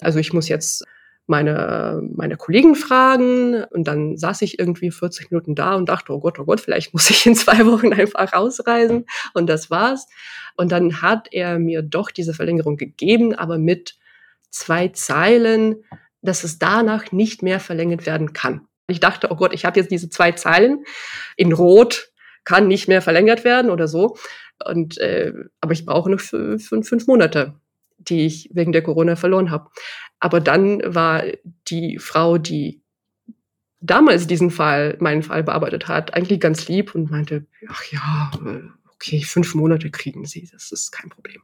Also 0.00 0.18
ich 0.18 0.32
muss 0.32 0.48
jetzt 0.48 0.84
meine, 1.28 2.00
meine 2.14 2.36
Kollegen 2.36 2.74
fragen 2.74 3.62
und 3.64 3.84
dann 3.86 4.16
saß 4.16 4.40
ich 4.42 4.58
irgendwie 4.58 4.90
40 4.90 5.30
Minuten 5.30 5.54
da 5.54 5.74
und 5.74 5.88
dachte, 5.88 6.12
oh 6.12 6.20
Gott, 6.20 6.38
oh 6.38 6.44
Gott, 6.44 6.60
vielleicht 6.60 6.94
muss 6.94 7.10
ich 7.10 7.26
in 7.26 7.34
zwei 7.34 7.66
Wochen 7.66 7.92
einfach 7.92 8.32
rausreisen 8.32 9.04
und 9.34 9.46
das 9.48 9.70
war's. 9.70 10.06
Und 10.56 10.72
dann 10.72 11.02
hat 11.02 11.28
er 11.30 11.58
mir 11.58 11.82
doch 11.82 12.10
diese 12.10 12.32
Verlängerung 12.32 12.76
gegeben, 12.76 13.34
aber 13.34 13.58
mit 13.58 13.98
zwei 14.50 14.88
Zeilen, 14.88 15.84
dass 16.22 16.44
es 16.44 16.58
danach 16.58 17.12
nicht 17.12 17.42
mehr 17.42 17.60
verlängert 17.60 18.06
werden 18.06 18.32
kann. 18.32 18.66
Ich 18.88 19.00
dachte, 19.00 19.28
oh 19.30 19.36
Gott, 19.36 19.52
ich 19.52 19.66
habe 19.66 19.78
jetzt 19.78 19.90
diese 19.90 20.08
zwei 20.08 20.32
Zeilen 20.32 20.84
in 21.36 21.52
Rot, 21.52 22.10
kann 22.48 22.66
nicht 22.66 22.88
mehr 22.88 23.02
verlängert 23.02 23.44
werden 23.44 23.70
oder 23.70 23.86
so. 23.88 24.16
Und 24.64 24.96
äh, 24.98 25.34
aber 25.60 25.72
ich 25.74 25.84
brauche 25.84 26.10
noch 26.10 26.18
fünf, 26.18 26.66
fünf 26.66 27.06
Monate, 27.06 27.60
die 27.98 28.24
ich 28.24 28.48
wegen 28.54 28.72
der 28.72 28.82
Corona 28.82 29.16
verloren 29.16 29.50
habe. 29.50 29.68
Aber 30.18 30.40
dann 30.40 30.80
war 30.82 31.24
die 31.68 31.98
Frau, 31.98 32.38
die 32.38 32.80
damals 33.80 34.26
diesen 34.26 34.50
Fall, 34.50 34.96
meinen 34.98 35.22
Fall 35.22 35.44
bearbeitet 35.44 35.88
hat, 35.88 36.14
eigentlich 36.14 36.40
ganz 36.40 36.68
lieb 36.68 36.94
und 36.94 37.10
meinte, 37.10 37.44
ach 37.68 37.84
ja, 37.92 38.30
äh, 38.46 38.62
okay, 38.94 39.20
fünf 39.20 39.54
Monate 39.54 39.90
kriegen 39.90 40.24
Sie, 40.24 40.48
das 40.50 40.72
ist 40.72 40.90
kein 40.90 41.10
Problem. 41.10 41.42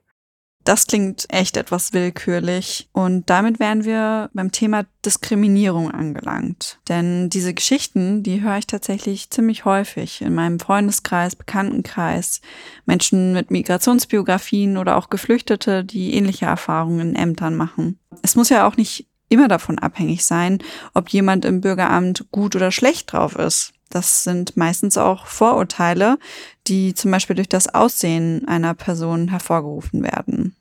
Das 0.64 0.87
klingt 0.87 1.27
echt 1.29 1.59
etwas 1.59 1.92
willkürlich. 1.92 2.88
Und 2.92 3.29
damit 3.29 3.61
wären 3.61 3.85
wir 3.85 4.31
beim 4.33 4.50
Thema 4.50 4.87
Diskriminierung 5.05 5.90
angelangt. 5.90 6.79
Denn 6.88 7.29
diese 7.29 7.53
Geschichten, 7.53 8.22
die 8.22 8.40
höre 8.40 8.57
ich 8.57 8.66
tatsächlich 8.66 9.29
ziemlich 9.29 9.66
häufig 9.66 10.22
in 10.22 10.35
meinem 10.35 10.59
Freundeskreis, 10.59 11.37
Bekanntenkreis. 11.37 12.40
Menschen 12.87 13.35
mit 13.35 13.50
Migrationsbiografien 13.50 14.79
oder 14.79 14.96
auch 14.96 15.11
Geflüchtete, 15.11 15.85
die 15.85 16.14
ähnliche 16.14 16.46
Erfahrungen 16.46 17.11
in 17.11 17.16
Ämtern 17.16 17.57
machen. 17.57 17.98
Es 18.22 18.35
muss 18.35 18.48
ja 18.48 18.66
auch 18.66 18.79
nicht 18.79 19.07
immer 19.29 19.48
davon 19.48 19.79
abhängig 19.79 20.24
sein, 20.24 20.59
ob 20.94 21.11
jemand 21.11 21.44
im 21.44 21.61
Bürgeramt 21.61 22.27
gut 22.31 22.57
oder 22.57 22.70
schlecht 22.70 23.12
drauf 23.12 23.37
ist. 23.37 23.72
Das 23.90 24.24
sind 24.24 24.57
meistens 24.57 24.98
auch 24.98 25.27
Vorurteile, 25.27 26.18
die 26.66 26.94
zum 26.94 27.11
Beispiel 27.11 27.37
durch 27.37 27.48
das 27.48 27.72
Aussehen 27.72 28.46
einer 28.48 28.74
Person 28.74 29.29
hervorgerufen 29.29 30.03
werden. 30.03 30.57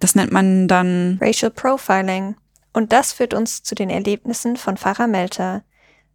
Das 0.00 0.14
nennt 0.14 0.32
man 0.32 0.68
dann 0.68 1.18
Racial 1.20 1.50
Profiling. 1.50 2.36
Und 2.72 2.92
das 2.92 3.12
führt 3.12 3.34
uns 3.34 3.62
zu 3.62 3.74
den 3.74 3.90
Erlebnissen 3.90 4.56
von 4.56 4.76
Farah 4.76 5.06
Melter. 5.06 5.62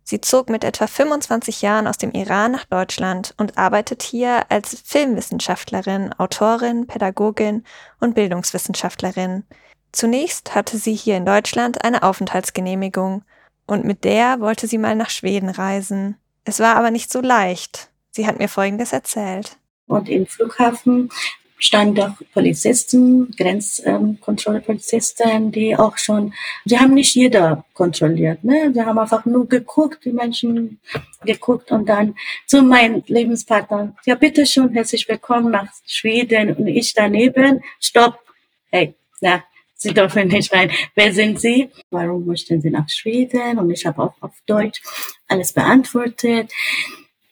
Sie 0.03 0.21
zog 0.21 0.49
mit 0.49 0.63
etwa 0.63 0.87
25 0.87 1.61
Jahren 1.61 1.85
aus 1.85 1.97
dem 1.97 2.11
Iran 2.11 2.53
nach 2.53 2.65
Deutschland 2.65 3.33
und 3.37 3.57
arbeitet 3.57 4.03
hier 4.03 4.49
als 4.49 4.81
Filmwissenschaftlerin, 4.85 6.13
Autorin, 6.17 6.87
Pädagogin 6.87 7.63
und 7.99 8.15
Bildungswissenschaftlerin. 8.15 9.43
Zunächst 9.91 10.55
hatte 10.55 10.77
sie 10.77 10.95
hier 10.95 11.17
in 11.17 11.25
Deutschland 11.25 11.83
eine 11.83 12.03
Aufenthaltsgenehmigung 12.03 13.23
und 13.65 13.83
mit 13.83 14.03
der 14.05 14.39
wollte 14.39 14.67
sie 14.67 14.77
mal 14.77 14.95
nach 14.95 15.09
Schweden 15.09 15.49
reisen. 15.49 16.17
Es 16.45 16.59
war 16.59 16.77
aber 16.77 16.89
nicht 16.89 17.11
so 17.11 17.19
leicht. 17.19 17.91
Sie 18.11 18.25
hat 18.25 18.39
mir 18.39 18.47
Folgendes 18.47 18.93
erzählt. 18.93 19.57
Und 19.87 20.09
im 20.09 20.25
Flughafen 20.25 21.09
standen 21.59 21.95
doch 21.95 22.13
Polizisten, 22.33 23.31
Grenzkontrollpolizisten, 23.35 25.51
die 25.51 25.75
auch 25.75 25.97
schon, 25.97 26.33
sie 26.65 26.79
haben 26.79 26.93
nicht 26.93 27.15
jeder 27.15 27.65
kontrolliert, 27.73 28.43
ne? 28.43 28.71
Sie 28.73 28.81
haben 28.81 28.99
einfach 28.99 29.25
nur 29.25 29.47
geguckt, 29.47 30.03
die 30.05 30.11
Menschen 30.11 30.79
geguckt 31.25 31.71
und 31.71 31.89
dann 31.89 32.15
zu 32.45 32.61
meinem 32.61 33.01
Lebenspartner, 33.07 33.95
ja, 34.05 34.13
bitte 34.15 34.45
schon, 34.45 34.71
herzlich 34.73 35.09
willkommen 35.09 35.51
nach 35.51 35.67
Schweden 35.85 36.55
und 36.55 36.67
ich 36.67 36.93
daneben, 36.93 37.63
stopp, 37.79 38.19
hey, 38.69 38.93
na, 39.21 39.43
Sie 39.79 39.93
dürfen 39.93 40.27
nicht 40.27 40.51
rein. 40.53 40.71
Wer 40.95 41.13
sind 41.13 41.39
Sie? 41.39 41.69
Warum 41.91 42.25
möchten 42.25 42.61
Sie 42.61 42.71
nach 42.71 42.89
Schweden? 42.89 43.59
Und 43.59 43.69
ich 43.69 43.85
habe 43.85 44.01
auch 44.01 44.15
auf 44.21 44.33
Deutsch 44.47 44.81
alles 45.27 45.53
beantwortet. 45.53 46.51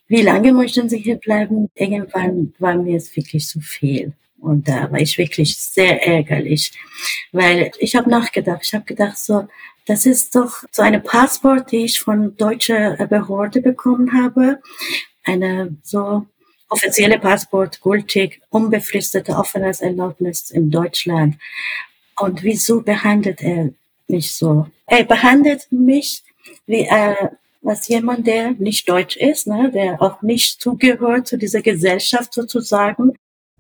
Wie 0.07 0.21
lange 0.21 0.53
möchten 0.53 0.89
Sie 0.89 0.99
hier 0.99 1.15
bleiben? 1.15 1.69
Irgendwann 1.75 2.53
war 2.59 2.75
mir 2.75 2.97
es 2.97 3.15
wirklich 3.15 3.47
zu 3.47 3.59
viel. 3.59 4.13
Und 4.39 4.67
da 4.67 4.91
war 4.91 4.99
ich 4.99 5.17
wirklich 5.17 5.57
sehr 5.57 6.05
ärgerlich, 6.05 6.71
weil 7.31 7.71
ich 7.79 7.95
habe 7.95 8.09
nachgedacht. 8.09 8.61
Ich 8.63 8.73
habe 8.75 8.85
gedacht, 8.85 9.17
so, 9.17 9.47
das 9.87 10.05
ist 10.05 10.35
doch 10.35 10.63
so 10.71 10.83
eine 10.83 10.99
Passport, 10.99 11.71
die 11.71 11.85
ich 11.85 11.99
von 11.99 12.37
deutscher 12.37 12.95
Behörde 13.07 13.61
bekommen 13.61 14.13
habe. 14.13 14.61
Eine 15.23 15.75
so 15.81 16.27
offizielle 16.69 17.17
Passport, 17.19 17.81
gültig, 17.81 18.41
unbefristete 18.49 19.37
Aufenthaltserlaubnis 19.37 20.51
in 20.51 20.69
Deutschland. 20.69 21.37
Und 22.19 22.43
wieso 22.43 22.81
behandelt 22.81 23.41
er 23.41 23.71
mich 24.07 24.35
so? 24.35 24.67
Er 24.85 25.03
behandelt 25.03 25.67
mich 25.71 26.23
wie 26.67 26.81
äh, 26.81 27.29
was 27.65 27.87
jemand, 27.87 28.27
der 28.27 28.51
nicht 28.51 28.87
deutsch 28.87 29.17
ist, 29.17 29.47
ne, 29.47 29.71
der 29.71 30.01
auch 30.01 30.21
nicht 30.21 30.61
zugehört 30.61 31.27
zu 31.27 31.37
dieser 31.37 31.61
Gesellschaft 31.61 32.33
sozusagen. 32.33 33.13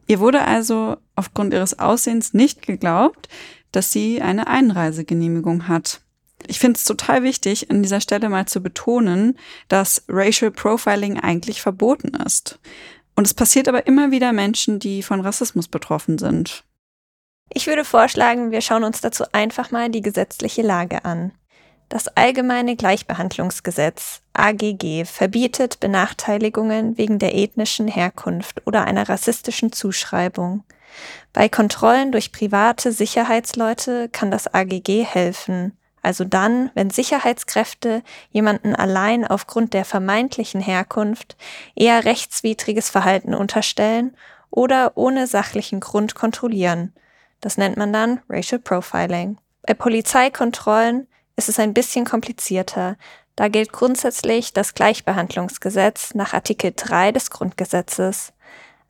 Ihr 0.07 0.19
wurde 0.19 0.41
also 0.41 0.97
aufgrund 1.15 1.53
ihres 1.53 1.79
Aussehens 1.79 2.33
nicht 2.33 2.61
geglaubt, 2.61 3.27
dass 3.71 3.91
sie 3.91 4.21
eine 4.21 4.47
Einreisegenehmigung 4.47 5.67
hat. 5.67 6.01
Ich 6.47 6.59
finde 6.59 6.77
es 6.77 6.85
total 6.85 7.23
wichtig, 7.23 7.71
an 7.71 7.81
dieser 7.81 8.01
Stelle 8.01 8.29
mal 8.29 8.45
zu 8.45 8.61
betonen, 8.61 9.37
dass 9.67 10.03
Racial 10.07 10.51
Profiling 10.51 11.19
eigentlich 11.19 11.61
verboten 11.61 12.09
ist. 12.09 12.59
Und 13.15 13.25
es 13.25 13.33
passiert 13.33 13.67
aber 13.67 13.87
immer 13.87 14.11
wieder 14.11 14.31
Menschen, 14.33 14.79
die 14.79 15.01
von 15.01 15.21
Rassismus 15.21 15.67
betroffen 15.67 16.17
sind. 16.17 16.63
Ich 17.49 17.67
würde 17.67 17.85
vorschlagen, 17.85 18.51
wir 18.51 18.61
schauen 18.61 18.83
uns 18.83 19.01
dazu 19.01 19.23
einfach 19.31 19.71
mal 19.71 19.89
die 19.89 20.01
gesetzliche 20.01 20.61
Lage 20.61 21.05
an. 21.05 21.31
Das 21.89 22.07
Allgemeine 22.09 22.75
Gleichbehandlungsgesetz 22.75 24.21
AGG 24.33 25.05
verbietet 25.05 25.79
Benachteiligungen 25.79 26.97
wegen 26.97 27.19
der 27.19 27.35
ethnischen 27.35 27.87
Herkunft 27.87 28.65
oder 28.65 28.85
einer 28.85 29.07
rassistischen 29.07 29.71
Zuschreibung. 29.71 30.63
Bei 31.33 31.49
Kontrollen 31.49 32.11
durch 32.11 32.31
private 32.31 32.91
Sicherheitsleute 32.91 34.09
kann 34.09 34.31
das 34.31 34.53
AGG 34.53 35.03
helfen, 35.03 35.77
also 36.01 36.23
dann, 36.23 36.71
wenn 36.73 36.89
Sicherheitskräfte 36.89 38.03
jemanden 38.31 38.75
allein 38.75 39.25
aufgrund 39.25 39.73
der 39.73 39.85
vermeintlichen 39.85 40.61
Herkunft 40.61 41.35
eher 41.75 42.05
rechtswidriges 42.05 42.89
Verhalten 42.89 43.33
unterstellen 43.33 44.15
oder 44.49 44.93
ohne 44.95 45.27
sachlichen 45.27 45.79
Grund 45.79 46.15
kontrollieren– 46.15 46.93
das 47.45 47.57
nennt 47.57 47.77
man 47.77 47.93
dann 47.93 48.21
Racial 48.27 48.59
Profiling. 48.59 49.37
Bei 49.67 49.75
Polizeikontrollen 49.75 51.07
ist 51.35 51.49
es 51.49 51.59
ein 51.59 51.73
bisschen 51.73 52.05
komplizierter. 52.05 52.97
Da 53.35 53.47
gilt 53.47 53.73
grundsätzlich 53.73 54.53
das 54.53 54.73
Gleichbehandlungsgesetz 54.73 56.13
nach 56.15 56.33
Artikel 56.33 56.73
3 56.75 57.11
des 57.11 57.29
Grundgesetzes. 57.29 58.33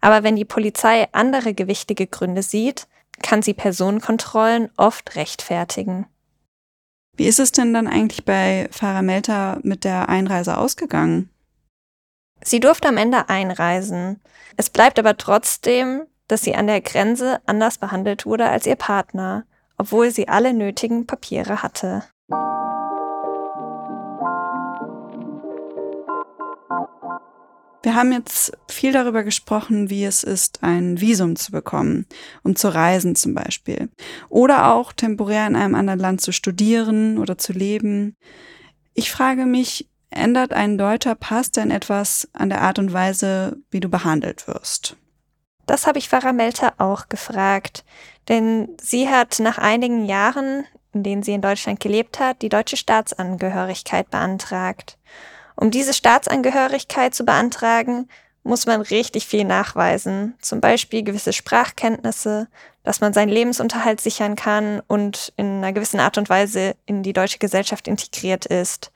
Aber 0.02 0.24
wenn 0.24 0.36
die 0.36 0.46
Polizei 0.46 1.08
andere 1.14 1.54
gewichtige 1.54 2.06
Gründe 2.06 2.44
sieht, 2.44 2.88
kann 3.24 3.42
sie 3.42 3.54
Personenkontrollen 3.54 4.70
oft 4.78 5.16
rechtfertigen. 5.16 6.06
Wie 7.18 7.28
ist 7.28 7.40
es 7.40 7.52
denn 7.52 7.74
dann 7.74 7.88
eigentlich 7.88 8.26
bei 8.26 8.68
Farah 8.72 9.02
Melter 9.02 9.60
mit 9.64 9.84
der 9.84 10.10
Einreise 10.10 10.58
ausgegangen? 10.58 11.30
Sie 12.44 12.60
durfte 12.60 12.90
am 12.90 12.98
Ende 12.98 13.30
einreisen. 13.30 14.22
Es 14.58 14.70
bleibt 14.70 15.00
aber 15.00 15.18
trotzdem 15.18 16.06
dass 16.28 16.42
sie 16.42 16.56
an 16.56 16.68
der 16.68 16.82
Grenze 16.82 17.42
anders 17.46 17.78
behandelt 17.78 18.26
wurde 18.26 18.48
als 18.48 18.66
ihr 18.66 18.76
Partner, 18.76 19.46
obwohl 19.78 20.12
sie 20.12 20.28
alle 20.28 20.54
nötigen 20.54 21.06
Papiere 21.06 21.62
hatte. 21.62 22.04
Wir 27.86 27.94
haben 27.94 28.12
jetzt 28.12 28.52
viel 28.68 28.94
darüber 28.94 29.24
gesprochen, 29.24 29.92
wie 29.92 30.06
es 30.06 30.24
ist, 30.24 30.64
ein 30.64 31.00
Visum 31.00 31.36
zu 31.36 31.52
bekommen, 31.52 32.08
um 32.42 32.56
zu 32.56 32.74
reisen 32.74 33.16
zum 33.16 33.36
Beispiel. 33.36 33.90
Oder 34.28 34.74
auch 34.74 34.92
temporär 34.92 35.46
in 35.46 35.56
einem 35.56 35.76
anderen 35.76 36.00
Land 36.00 36.22
zu 36.22 36.32
studieren 36.32 37.20
oder 37.20 37.38
zu 37.38 37.54
leben. 37.54 38.16
Ich 38.96 39.12
frage 39.12 39.46
mich, 39.46 39.88
ändert 40.10 40.52
ein 40.52 40.80
deutscher 40.80 41.14
Pass 41.14 41.52
denn 41.52 41.70
etwas 41.70 42.28
an 42.34 42.50
der 42.50 42.62
Art 42.62 42.80
und 42.80 42.92
Weise, 42.92 43.58
wie 43.70 43.82
du 43.82 43.88
behandelt 43.88 44.48
wirst? 44.48 44.98
Das 45.68 45.86
habe 45.86 46.00
ich 46.00 46.10
Farah 46.10 46.34
Melter 46.34 46.74
auch 46.80 47.08
gefragt, 47.08 47.86
denn 48.30 48.70
sie 48.82 49.10
hat 49.10 49.38
nach 49.38 49.60
einigen 49.60 50.06
Jahren, 50.06 50.66
in 50.92 51.04
denen 51.04 51.22
sie 51.22 51.34
in 51.34 51.42
Deutschland 51.44 51.80
gelebt 51.80 52.20
hat, 52.20 52.42
die 52.42 52.50
deutsche 52.50 52.78
Staatsangehörigkeit 52.78 54.10
beantragt. 54.10 54.95
Um 55.56 55.72
diese 55.72 55.94
Staatsangehörigkeit 55.94 57.16
zu 57.16 57.26
beantragen, 57.26 58.08
muss 58.44 58.68
man 58.68 58.82
richtig 58.82 59.26
viel 59.26 59.44
nachweisen, 59.44 60.36
zum 60.40 60.62
Beispiel 60.62 61.04
gewisse 61.04 61.34
Sprachkenntnisse, 61.34 62.48
dass 62.84 63.02
man 63.02 63.12
seinen 63.12 63.30
Lebensunterhalt 63.30 64.00
sichern 64.00 64.36
kann 64.36 64.82
und 64.88 65.34
in 65.36 65.58
einer 65.58 65.74
gewissen 65.74 66.00
Art 66.00 66.20
und 66.20 66.30
Weise 66.30 66.76
in 66.86 67.02
die 67.02 67.14
deutsche 67.14 67.40
Gesellschaft 67.40 67.88
integriert 67.88 68.46
ist. 68.46 68.92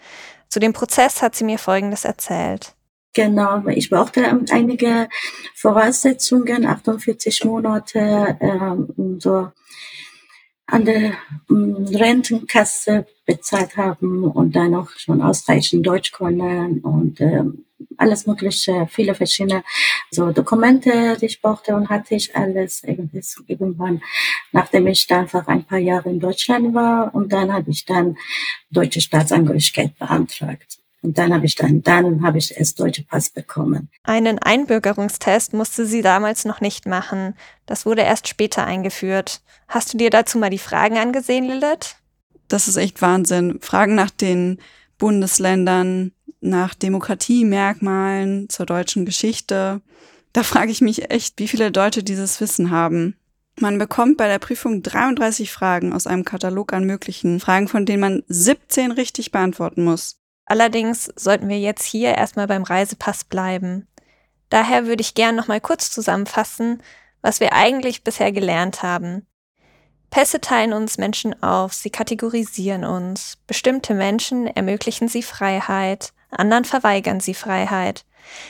Zu 0.49 0.59
dem 0.59 0.73
Prozess 0.73 1.23
hat 1.23 1.35
sie 1.35 1.43
mir 1.43 1.57
Folgendes 1.57 2.05
erzählt. 2.05 2.75
Genau, 3.13 3.65
ich 3.67 3.89
brauchte 3.89 4.23
einige 4.51 5.09
Voraussetzungen, 5.55 6.67
48 6.67 7.43
Monate, 7.43 8.37
ähm, 8.39 9.17
so 9.19 9.51
an 10.71 10.85
der 10.85 11.13
ähm, 11.49 11.85
Rentenkasse 11.93 13.05
bezahlt 13.25 13.77
haben 13.77 14.23
und 14.23 14.55
dann 14.55 14.75
auch 14.75 14.89
schon 14.91 15.21
ausreichend 15.21 15.85
Deutsch 15.85 16.11
können 16.11 16.79
und 16.79 17.21
ähm, 17.21 17.65
alles 17.97 18.25
mögliche, 18.27 18.87
viele 18.89 19.15
verschiedene 19.15 19.63
so 20.11 20.31
Dokumente, 20.31 21.17
die 21.19 21.27
ich 21.27 21.41
brauchte 21.41 21.75
und 21.75 21.89
hatte 21.89 22.15
ich 22.15 22.35
alles 22.35 22.83
irgendwann, 22.83 24.01
nachdem 24.51 24.87
ich 24.87 25.07
dann 25.07 25.21
einfach 25.21 25.47
ein 25.47 25.63
paar 25.63 25.77
Jahre 25.77 26.09
in 26.09 26.19
Deutschland 26.19 26.73
war 26.73 27.13
und 27.13 27.31
dann 27.31 27.53
habe 27.53 27.71
ich 27.71 27.85
dann 27.85 28.17
deutsche 28.71 29.01
Staatsangehörigkeit 29.01 29.97
beantragt. 29.97 30.78
Und 31.01 31.17
dann 31.17 31.33
habe 31.33 31.45
ich 31.45 31.55
dann, 31.55 31.81
dann 31.81 32.23
habe 32.23 32.37
ich 32.37 32.57
erst 32.57 32.79
deutsche 32.79 33.03
Pass 33.03 33.29
bekommen. 33.29 33.89
Einen 34.03 34.39
Einbürgerungstest 34.39 35.53
musste 35.53 35.85
sie 35.85 36.01
damals 36.01 36.43
noch 36.45 36.59
nicht 36.59 36.85
machen. 36.87 37.35
Das 37.65 37.85
wurde 37.85 38.01
erst 38.01 38.27
später 38.27 38.65
eingeführt. 38.65 39.41
Hast 39.67 39.93
du 39.93 39.97
dir 39.97 40.09
dazu 40.09 40.37
mal 40.37 40.49
die 40.49 40.57
Fragen 40.57 40.97
angesehen, 40.97 41.45
Lilith? 41.45 41.95
Das 42.49 42.67
ist 42.67 42.75
echt 42.75 43.01
Wahnsinn. 43.01 43.59
Fragen 43.61 43.95
nach 43.95 44.09
den 44.09 44.59
Bundesländern, 44.97 46.11
nach 46.41 46.73
Demokratiemerkmalen, 46.73 48.49
zur 48.49 48.65
deutschen 48.65 49.05
Geschichte. 49.05 49.81
Da 50.33 50.43
frage 50.43 50.71
ich 50.71 50.81
mich 50.81 51.09
echt, 51.11 51.39
wie 51.39 51.47
viele 51.47 51.71
Deutsche 51.71 52.03
dieses 52.03 52.41
Wissen 52.41 52.71
haben. 52.71 53.15
Man 53.59 53.77
bekommt 53.77 54.17
bei 54.17 54.27
der 54.27 54.39
Prüfung 54.39 54.83
33 54.83 55.51
Fragen 55.51 55.91
aus 55.91 56.07
einem 56.07 56.23
Katalog 56.23 56.71
an 56.73 56.85
möglichen 56.85 57.39
Fragen, 57.39 57.67
von 57.67 57.85
denen 57.85 57.99
man 57.99 58.23
17 58.27 58.91
richtig 58.91 59.31
beantworten 59.31 59.83
muss. 59.83 60.18
Allerdings 60.49 61.05
sollten 61.15 61.47
wir 61.47 61.59
jetzt 61.59 61.85
hier 61.85 62.15
erstmal 62.15 62.47
beim 62.47 62.63
Reisepass 62.63 63.23
bleiben. 63.23 63.87
Daher 64.49 64.87
würde 64.87 65.01
ich 65.01 65.13
gern 65.13 65.35
nochmal 65.35 65.61
kurz 65.61 65.91
zusammenfassen, 65.91 66.81
was 67.21 67.39
wir 67.39 67.53
eigentlich 67.53 68.03
bisher 68.03 68.31
gelernt 68.31 68.81
haben. 68.81 69.27
Pässe 70.09 70.41
teilen 70.41 70.73
uns 70.73 70.97
Menschen 70.97 71.43
auf, 71.43 71.73
sie 71.73 71.91
kategorisieren 71.91 72.83
uns. 72.83 73.37
Bestimmte 73.45 73.93
Menschen 73.93 74.47
ermöglichen 74.47 75.07
sie 75.07 75.21
Freiheit, 75.21 76.13
anderen 76.31 76.65
verweigern 76.65 77.19
sie 77.19 77.35
Freiheit. 77.35 78.03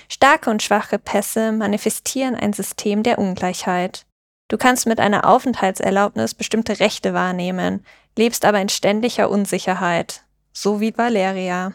Starke 0.07 0.49
und 0.49 0.63
schwache 0.63 0.99
Pässe 0.99 1.51
manifestieren 1.51 2.33
ein 2.35 2.53
System 2.53 3.03
der 3.03 3.19
Ungleichheit. 3.19 4.05
Du 4.47 4.57
kannst 4.57 4.85
mit 4.85 5.01
einer 5.01 5.27
Aufenthaltserlaubnis 5.27 6.33
bestimmte 6.33 6.79
Rechte 6.79 7.13
wahrnehmen, 7.13 7.85
lebst 8.17 8.45
aber 8.45 8.61
in 8.61 8.69
ständiger 8.69 9.29
Unsicherheit, 9.29 10.23
so 10.53 10.79
wie 10.79 10.97
Valeria. 10.97 11.73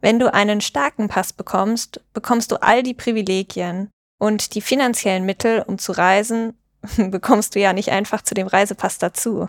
Wenn 0.00 0.18
du 0.18 0.32
einen 0.32 0.60
starken 0.60 1.08
Pass 1.08 1.32
bekommst, 1.32 2.00
bekommst 2.12 2.52
du 2.52 2.56
all 2.62 2.82
die 2.82 2.94
Privilegien 2.94 3.90
und 4.18 4.54
die 4.54 4.60
finanziellen 4.60 5.24
Mittel, 5.24 5.62
um 5.62 5.78
zu 5.78 5.92
reisen, 5.92 6.54
bekommst 6.96 7.54
du 7.54 7.60
ja 7.60 7.72
nicht 7.72 7.90
einfach 7.90 8.22
zu 8.22 8.34
dem 8.34 8.46
Reisepass 8.46 8.98
dazu. 8.98 9.48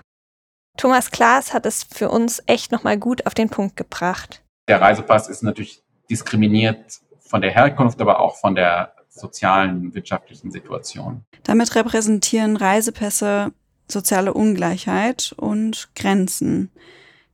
Thomas 0.77 1.11
Klaas 1.11 1.53
hat 1.53 1.65
es 1.65 1.83
für 1.83 2.09
uns 2.09 2.41
echt 2.45 2.71
nochmal 2.71 2.97
gut 2.97 3.25
auf 3.25 3.33
den 3.33 3.49
Punkt 3.49 3.75
gebracht. 3.75 4.43
Der 4.67 4.79
Reisepass 4.79 5.27
ist 5.27 5.43
natürlich 5.43 5.83
diskriminiert 6.09 6.99
von 7.19 7.41
der 7.41 7.51
Herkunft, 7.51 7.99
aber 7.99 8.19
auch 8.19 8.37
von 8.37 8.55
der 8.55 8.93
sozialen, 9.09 9.93
wirtschaftlichen 9.95 10.51
Situation. 10.51 11.25
Damit 11.43 11.75
repräsentieren 11.75 12.55
Reisepässe 12.55 13.51
soziale 13.89 14.33
Ungleichheit 14.33 15.33
und 15.37 15.89
Grenzen. 15.95 16.71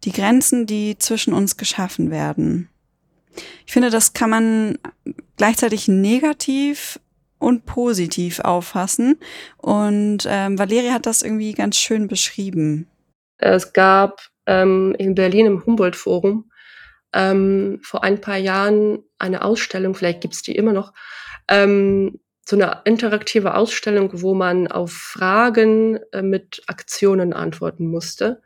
Die 0.04 0.12
Grenzen, 0.12 0.65
die 0.65 0.97
zwischen 0.97 1.34
uns 1.34 1.58
geschaffen 1.58 2.12
werden. 2.12 2.69
Ich 3.65 3.74
finde, 3.74 3.89
das 3.89 4.13
kann 4.13 4.30
man 4.30 4.78
gleichzeitig 5.38 5.88
negativ 5.88 7.00
und 7.39 7.65
positiv 7.65 8.39
auffassen. 8.39 9.19
Und 9.58 10.19
ähm, 10.28 10.58
Valeria 10.58 10.93
hat 10.93 11.06
das 11.06 11.22
irgendwie 11.22 11.54
ganz 11.54 11.78
schön 11.78 12.08
beschrieben. 12.08 12.88
Es 13.38 13.74
gab 13.74 14.22
ähm, 14.46 14.96
in 14.98 15.15
Berlin 15.15 15.46
im 15.48 15.65
Humboldt-Forum 15.65 16.50
ähm, 17.13 17.80
vor 17.84 18.04
ein 18.04 18.22
paar 18.22 18.38
Jahren 18.38 19.04
eine 19.19 19.43
Ausstellung, 19.43 19.93
vielleicht 19.93 20.22
gibt's 20.22 20.41
die 20.41 20.56
immer 20.56 20.74
noch, 20.74 20.93
ähm, 21.48 22.19
so 22.46 22.58
eine 22.58 22.82
interaktive 22.86 23.56
Ausstellung, 23.56 24.10
wo 24.13 24.34
man 24.34 24.67
auf 24.67 24.91
Fragen 24.91 26.00
äh, 26.12 26.22
mit 26.22 26.62
Aktionen 26.67 27.34
antworten 27.34 27.88
musste. 27.88 28.41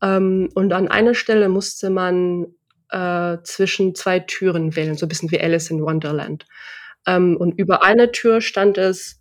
Ähm, 0.00 0.48
und 0.54 0.72
an 0.72 0.88
einer 0.88 1.14
Stelle 1.14 1.48
musste 1.48 1.90
man 1.90 2.46
äh, 2.90 3.38
zwischen 3.42 3.94
zwei 3.94 4.20
Türen 4.20 4.76
wählen, 4.76 4.96
so 4.96 5.06
ein 5.06 5.08
bisschen 5.08 5.30
wie 5.30 5.40
Alice 5.40 5.70
in 5.70 5.82
Wonderland. 5.82 6.46
Ähm, 7.06 7.36
und 7.36 7.58
über 7.58 7.82
eine 7.82 8.12
Tür 8.12 8.40
stand 8.40 8.78
es, 8.78 9.20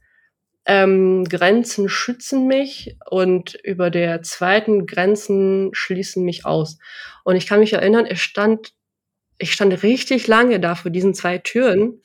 ähm, 0.66 1.24
Grenzen 1.24 1.88
schützen 1.88 2.46
mich 2.46 2.98
und 3.10 3.56
über 3.64 3.90
der 3.90 4.22
zweiten 4.22 4.86
Grenzen 4.86 5.70
schließen 5.72 6.24
mich 6.24 6.46
aus. 6.46 6.78
Und 7.24 7.38
ich 7.38 7.48
kann 7.48 7.62
mich 7.62 7.74
erinnern, 7.74 8.06
es 8.06 8.20
stand, 8.20 8.74
ich 9.38 9.54
stand 9.54 9.82
richtig 9.84 10.28
lange 10.28 10.60
da 10.60 10.76
vor 10.76 10.92
diesen 10.92 11.14
zwei 11.14 11.38
Türen. 11.38 12.02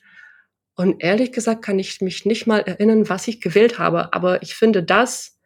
Und 0.75 1.03
ehrlich 1.03 1.33
gesagt 1.33 1.63
kann 1.63 1.77
ich 1.77 1.99
mich 2.01 2.25
nicht 2.25 2.47
mal 2.47 2.59
erinnern, 2.59 3.09
was 3.09 3.27
ich 3.27 3.41
gewählt 3.41 3.79
habe. 3.79 4.13
Aber 4.13 4.41
ich 4.41 4.55
finde 4.55 4.81
das 4.81 5.37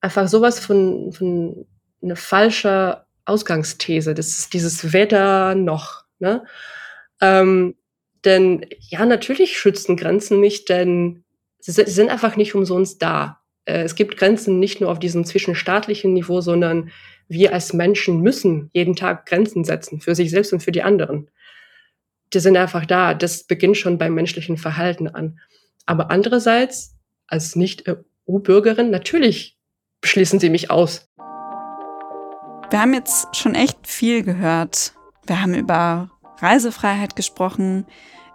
einfach 0.00 0.26
sowas 0.26 0.58
von, 0.58 1.12
von 1.12 1.66
eine 2.02 2.16
falsche 2.16 3.04
Ausgangsthese. 3.30 4.14
Das 4.14 4.28
ist 4.38 4.52
dieses 4.52 4.92
Wetter 4.92 5.54
noch. 5.54 6.04
Ne? 6.18 6.44
Ähm, 7.20 7.76
denn 8.24 8.66
ja, 8.88 9.06
natürlich 9.06 9.58
schützen 9.58 9.96
Grenzen 9.96 10.40
mich, 10.40 10.66
denn 10.66 11.24
sie 11.58 11.72
sind 11.72 12.10
einfach 12.10 12.36
nicht 12.36 12.54
umsonst 12.54 13.00
da. 13.02 13.40
Äh, 13.64 13.82
es 13.82 13.94
gibt 13.94 14.16
Grenzen 14.16 14.58
nicht 14.58 14.80
nur 14.80 14.90
auf 14.90 14.98
diesem 14.98 15.24
zwischenstaatlichen 15.24 16.12
Niveau, 16.12 16.40
sondern 16.40 16.90
wir 17.28 17.54
als 17.54 17.72
Menschen 17.72 18.20
müssen 18.20 18.70
jeden 18.72 18.96
Tag 18.96 19.26
Grenzen 19.26 19.64
setzen 19.64 20.00
für 20.00 20.14
sich 20.14 20.30
selbst 20.30 20.52
und 20.52 20.62
für 20.62 20.72
die 20.72 20.82
anderen. 20.82 21.30
Die 22.32 22.40
sind 22.40 22.56
einfach 22.56 22.86
da. 22.86 23.14
Das 23.14 23.44
beginnt 23.44 23.76
schon 23.76 23.98
beim 23.98 24.14
menschlichen 24.14 24.56
Verhalten 24.56 25.08
an. 25.08 25.38
Aber 25.86 26.10
andererseits, 26.10 26.96
als 27.26 27.56
Nicht-EU-Bürgerin, 27.56 28.90
natürlich 28.90 29.56
schließen 30.04 30.40
sie 30.40 30.50
mich 30.50 30.70
aus. 30.70 31.08
Wir 32.70 32.80
haben 32.80 32.94
jetzt 32.94 33.34
schon 33.34 33.56
echt 33.56 33.88
viel 33.88 34.22
gehört. 34.22 34.94
Wir 35.26 35.42
haben 35.42 35.54
über 35.54 36.08
Reisefreiheit 36.38 37.16
gesprochen, 37.16 37.84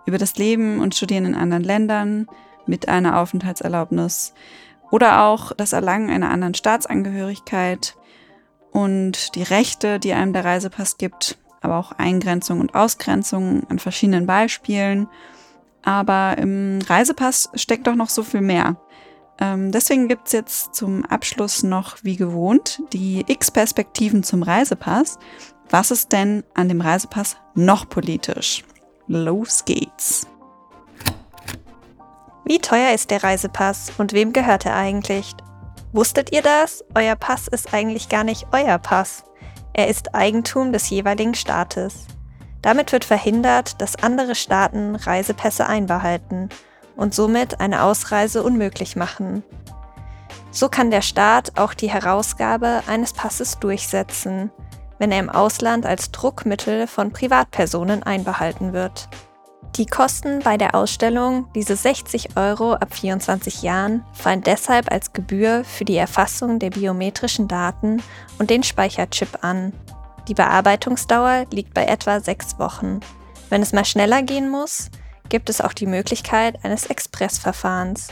über 0.06 0.18
das 0.18 0.36
Leben 0.36 0.82
und 0.82 0.94
Studieren 0.94 1.26
in 1.26 1.36
anderen 1.36 1.64
Ländern 1.64 2.28
mit 2.66 2.90
einer 2.90 3.18
Aufenthaltserlaubnis 3.18 4.34
oder 4.92 5.24
auch 5.24 5.54
das 5.54 5.72
Erlangen 5.72 6.10
einer 6.10 6.30
anderen 6.32 6.54
Staatsangehörigkeit 6.54 7.96
und 8.72 9.36
die 9.36 9.44
Rechte, 9.44 10.00
die 10.00 10.12
einem 10.12 10.34
der 10.34 10.44
Reisepass 10.44 10.98
gibt, 10.98 11.38
aber 11.62 11.78
auch 11.78 11.94
Eingrenzung 11.94 12.60
und 12.60 12.76
Ausgrenzung 12.76 13.66
an 13.70 13.80
verschiedenen 13.80 14.26
Beispielen. 14.26 15.08
Aber 15.82 16.38
im 16.38 16.80
Reisepass 16.86 17.52
steckt 17.56 17.88
doch 17.88 17.96
noch 17.96 18.10
so 18.10 18.22
viel 18.22 18.42
mehr. 18.42 18.76
Ähm, 19.40 19.72
deswegen 19.72 20.08
gibt's 20.08 20.32
jetzt 20.32 20.76
zum 20.76 21.06
Abschluss 21.06 21.64
noch, 21.64 21.98
wie 22.04 22.16
gewohnt, 22.16 22.82
die 22.94 23.24
X-Perspektiven 23.28 24.24
zum 24.24 24.44
Reisepass. 24.44 25.18
Was 25.70 25.92
ist 25.92 26.12
denn 26.12 26.44
an 26.54 26.70
dem 26.70 26.82
Reisepass 26.82 27.38
noch 27.54 27.90
politisch? 27.90 28.64
Los 29.08 29.66
geht's. 29.66 30.28
Wie 32.46 32.60
teuer 32.60 32.94
ist 32.94 33.10
der 33.10 33.24
Reisepass 33.24 33.92
und 33.98 34.14
wem 34.14 34.32
gehört 34.32 34.66
er 34.66 34.76
eigentlich? 34.76 35.34
Wusstet 35.92 36.32
ihr 36.32 36.42
das? 36.42 36.84
Euer 36.94 37.16
Pass 37.16 37.48
ist 37.48 37.74
eigentlich 37.74 38.10
gar 38.10 38.24
nicht 38.24 38.48
euer 38.52 38.78
Pass. 38.78 39.24
Er 39.74 39.88
ist 39.88 40.14
Eigentum 40.14 40.72
des 40.72 40.90
jeweiligen 40.90 41.34
Staates. 41.34 42.06
Damit 42.62 42.92
wird 42.92 43.06
verhindert, 43.06 43.82
dass 43.82 43.96
andere 44.02 44.36
Staaten 44.36 44.96
Reisepässe 44.96 45.68
einbehalten 45.68 46.50
und 46.96 47.14
somit 47.14 47.60
eine 47.60 47.84
Ausreise 47.84 48.44
unmöglich 48.44 48.96
machen. 48.96 49.44
So 50.52 50.70
kann 50.70 50.92
der 50.92 51.02
Staat 51.02 51.60
auch 51.60 51.74
die 51.74 51.90
Herausgabe 51.90 52.82
eines 52.88 53.14
Passes 53.14 53.60
durchsetzen, 53.60 54.52
wenn 55.00 55.12
er 55.12 55.20
im 55.20 55.30
Ausland 55.30 55.86
als 55.86 56.12
Druckmittel 56.12 56.88
von 56.88 57.12
Privatpersonen 57.12 58.04
einbehalten 58.04 58.72
wird. 58.72 59.10
Die 59.76 59.86
Kosten 59.86 60.40
bei 60.40 60.56
der 60.56 60.74
Ausstellung, 60.74 61.50
diese 61.54 61.76
60 61.76 62.38
Euro 62.38 62.76
ab 62.76 62.94
24 62.94 63.62
Jahren, 63.62 64.06
fallen 64.14 64.42
deshalb 64.42 64.90
als 64.90 65.12
Gebühr 65.12 65.66
für 65.66 65.84
die 65.84 65.98
Erfassung 65.98 66.60
der 66.60 66.70
biometrischen 66.70 67.50
Daten 67.50 68.02
und 68.40 68.50
den 68.50 68.64
Speicherchip 68.64 69.44
an. 69.44 69.74
Die 70.30 70.34
Bearbeitungsdauer 70.34 71.48
liegt 71.52 71.74
bei 71.74 71.86
etwa 71.86 72.22
sechs 72.22 72.58
Wochen. 72.58 73.02
Wenn 73.50 73.62
es 73.62 73.74
mal 73.74 73.84
schneller 73.84 74.24
gehen 74.24 74.50
muss, 74.50 74.90
gibt 75.30 75.50
es 75.50 75.62
auch 75.62 75.74
die 75.74 75.86
Möglichkeit 75.86 76.64
eines 76.64 76.86
Expressverfahrens. 76.86 78.08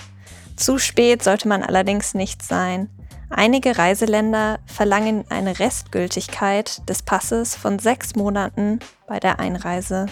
Zu 0.56 0.78
spät 0.78 1.24
sollte 1.24 1.48
man 1.48 1.64
allerdings 1.64 2.14
nicht 2.14 2.42
sein. 2.42 2.90
Einige 3.30 3.78
Reiseländer 3.78 4.60
verlangen 4.66 5.26
eine 5.30 5.58
Restgültigkeit 5.58 6.88
des 6.88 7.02
Passes 7.02 7.56
von 7.56 7.80
sechs 7.80 8.16
Monaten 8.16 8.80
bei 9.08 9.20
der 9.20 9.40
Einreise. 9.40 10.06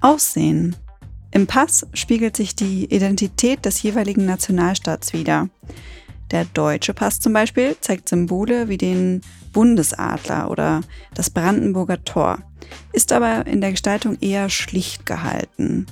Aussehen. 0.00 0.76
Im 1.30 1.46
Pass 1.46 1.86
spiegelt 1.92 2.36
sich 2.36 2.54
die 2.56 2.86
Identität 2.86 3.64
des 3.66 3.82
jeweiligen 3.82 4.24
Nationalstaats 4.24 5.12
wider. 5.12 5.50
Der 6.30 6.44
deutsche 6.44 6.94
Pass 6.94 7.20
zum 7.20 7.32
Beispiel 7.32 7.76
zeigt 7.80 8.08
Symbole 8.08 8.68
wie 8.68 8.76
den 8.76 9.22
Bundesadler 9.52 10.50
oder 10.50 10.82
das 11.14 11.30
Brandenburger 11.30 12.04
Tor, 12.04 12.38
ist 12.92 13.12
aber 13.12 13.46
in 13.46 13.60
der 13.60 13.70
Gestaltung 13.70 14.18
eher 14.20 14.50
schlicht 14.50 15.06
gehalten. 15.06 15.86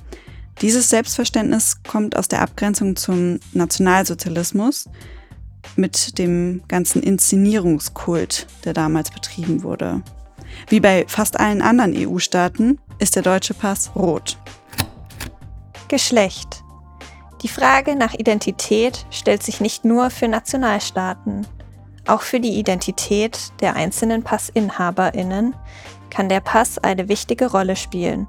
Dieses 0.60 0.88
Selbstverständnis 0.88 1.82
kommt 1.82 2.16
aus 2.16 2.28
der 2.28 2.42
Abgrenzung 2.42 2.96
zum 2.96 3.40
Nationalsozialismus 3.52 4.88
mit 5.76 6.18
dem 6.18 6.62
ganzen 6.68 7.02
Inszenierungskult, 7.02 8.46
der 8.64 8.72
damals 8.72 9.10
betrieben 9.10 9.62
wurde. 9.62 10.02
Wie 10.68 10.80
bei 10.80 11.04
fast 11.08 11.38
allen 11.38 11.60
anderen 11.60 11.94
EU-Staaten 11.94 12.78
ist 12.98 13.16
der 13.16 13.22
deutsche 13.22 13.54
Pass 13.54 13.90
rot. 13.94 14.38
Geschlecht. 15.88 16.62
Die 17.46 17.52
Frage 17.52 17.94
nach 17.94 18.12
Identität 18.12 19.06
stellt 19.08 19.40
sich 19.40 19.60
nicht 19.60 19.84
nur 19.84 20.10
für 20.10 20.26
Nationalstaaten. 20.26 21.46
Auch 22.04 22.22
für 22.22 22.40
die 22.40 22.58
Identität 22.58 23.52
der 23.60 23.76
einzelnen 23.76 24.24
Passinhaberinnen 24.24 25.54
kann 26.10 26.28
der 26.28 26.40
Pass 26.40 26.78
eine 26.78 27.08
wichtige 27.08 27.52
Rolle 27.52 27.76
spielen. 27.76 28.26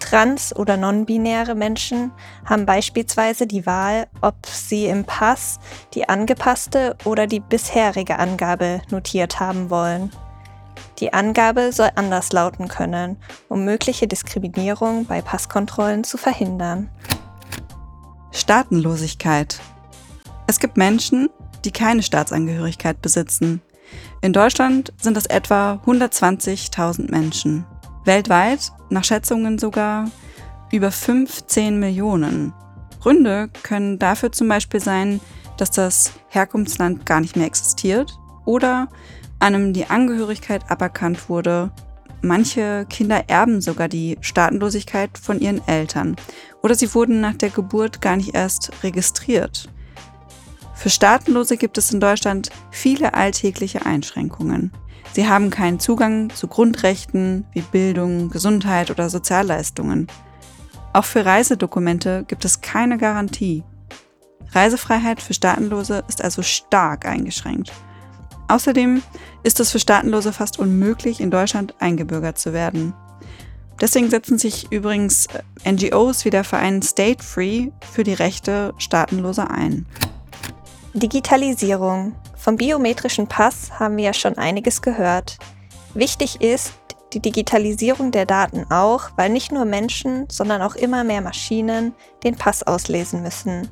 Trans- 0.00 0.52
oder 0.56 0.76
non-binäre 0.76 1.54
Menschen 1.54 2.10
haben 2.44 2.66
beispielsweise 2.66 3.46
die 3.46 3.66
Wahl, 3.66 4.08
ob 4.20 4.34
sie 4.44 4.86
im 4.86 5.04
Pass 5.04 5.60
die 5.94 6.08
angepasste 6.08 6.96
oder 7.04 7.28
die 7.28 7.38
bisherige 7.38 8.18
Angabe 8.18 8.82
notiert 8.90 9.38
haben 9.38 9.70
wollen. 9.70 10.10
Die 10.98 11.12
Angabe 11.12 11.70
soll 11.70 11.90
anders 11.94 12.32
lauten 12.32 12.66
können, 12.66 13.16
um 13.48 13.64
mögliche 13.64 14.08
Diskriminierung 14.08 15.06
bei 15.06 15.22
Passkontrollen 15.22 16.02
zu 16.02 16.18
verhindern. 16.18 16.90
Staatenlosigkeit. 18.32 19.60
Es 20.46 20.58
gibt 20.60 20.76
Menschen, 20.76 21.28
die 21.64 21.72
keine 21.72 22.02
Staatsangehörigkeit 22.02 23.02
besitzen. 23.02 23.60
In 24.22 24.32
Deutschland 24.32 24.92
sind 25.00 25.16
es 25.16 25.26
etwa 25.26 25.80
120.000 25.86 27.10
Menschen. 27.10 27.66
Weltweit, 28.04 28.72
nach 28.88 29.04
Schätzungen 29.04 29.58
sogar, 29.58 30.10
über 30.72 30.90
15 30.90 31.78
Millionen. 31.78 32.52
Gründe 33.00 33.48
können 33.62 33.98
dafür 33.98 34.30
zum 34.32 34.48
Beispiel 34.48 34.80
sein, 34.80 35.20
dass 35.56 35.70
das 35.70 36.12
Herkunftsland 36.28 37.06
gar 37.06 37.20
nicht 37.20 37.36
mehr 37.36 37.46
existiert 37.46 38.18
oder 38.44 38.88
einem 39.38 39.72
die 39.72 39.86
Angehörigkeit 39.86 40.70
aberkannt 40.70 41.28
wurde. 41.28 41.70
Manche 42.22 42.86
Kinder 42.90 43.24
erben 43.28 43.60
sogar 43.60 43.88
die 43.88 44.18
Staatenlosigkeit 44.20 45.16
von 45.16 45.40
ihren 45.40 45.66
Eltern 45.66 46.16
oder 46.62 46.74
sie 46.74 46.94
wurden 46.94 47.20
nach 47.20 47.34
der 47.34 47.50
Geburt 47.50 48.02
gar 48.02 48.16
nicht 48.16 48.34
erst 48.34 48.70
registriert. 48.82 49.70
Für 50.74 50.90
Staatenlose 50.90 51.56
gibt 51.56 51.78
es 51.78 51.92
in 51.92 52.00
Deutschland 52.00 52.50
viele 52.70 53.14
alltägliche 53.14 53.86
Einschränkungen. 53.86 54.72
Sie 55.12 55.28
haben 55.28 55.50
keinen 55.50 55.80
Zugang 55.80 56.30
zu 56.30 56.46
Grundrechten 56.46 57.44
wie 57.52 57.62
Bildung, 57.62 58.30
Gesundheit 58.30 58.90
oder 58.90 59.10
Sozialleistungen. 59.10 60.06
Auch 60.92 61.04
für 61.04 61.24
Reisedokumente 61.24 62.24
gibt 62.28 62.44
es 62.44 62.60
keine 62.60 62.98
Garantie. 62.98 63.64
Reisefreiheit 64.52 65.20
für 65.20 65.34
Staatenlose 65.34 66.04
ist 66.08 66.22
also 66.22 66.42
stark 66.42 67.06
eingeschränkt. 67.06 67.72
Außerdem 68.50 69.02
ist 69.44 69.60
es 69.60 69.70
für 69.70 69.78
Staatenlose 69.78 70.32
fast 70.32 70.58
unmöglich, 70.58 71.20
in 71.20 71.30
Deutschland 71.30 71.74
eingebürgert 71.78 72.36
zu 72.36 72.52
werden. 72.52 72.94
Deswegen 73.80 74.10
setzen 74.10 74.38
sich 74.38 74.70
übrigens 74.72 75.26
äh, 75.64 75.72
NGOs 75.72 76.24
wie 76.24 76.30
der 76.30 76.42
Verein 76.42 76.82
State 76.82 77.22
Free 77.22 77.68
für 77.92 78.02
die 78.02 78.12
Rechte 78.12 78.74
Staatenloser 78.76 79.50
ein. 79.50 79.86
Digitalisierung. 80.94 82.16
Vom 82.36 82.56
biometrischen 82.56 83.28
Pass 83.28 83.70
haben 83.78 83.96
wir 83.96 84.04
ja 84.04 84.14
schon 84.14 84.36
einiges 84.36 84.82
gehört. 84.82 85.38
Wichtig 85.94 86.40
ist 86.40 86.72
die 87.12 87.20
Digitalisierung 87.20 88.10
der 88.10 88.26
Daten 88.26 88.66
auch, 88.70 89.10
weil 89.16 89.30
nicht 89.30 89.52
nur 89.52 89.64
Menschen, 89.64 90.26
sondern 90.28 90.60
auch 90.60 90.74
immer 90.74 91.04
mehr 91.04 91.20
Maschinen 91.20 91.94
den 92.24 92.34
Pass 92.34 92.64
auslesen 92.64 93.22
müssen. 93.22 93.68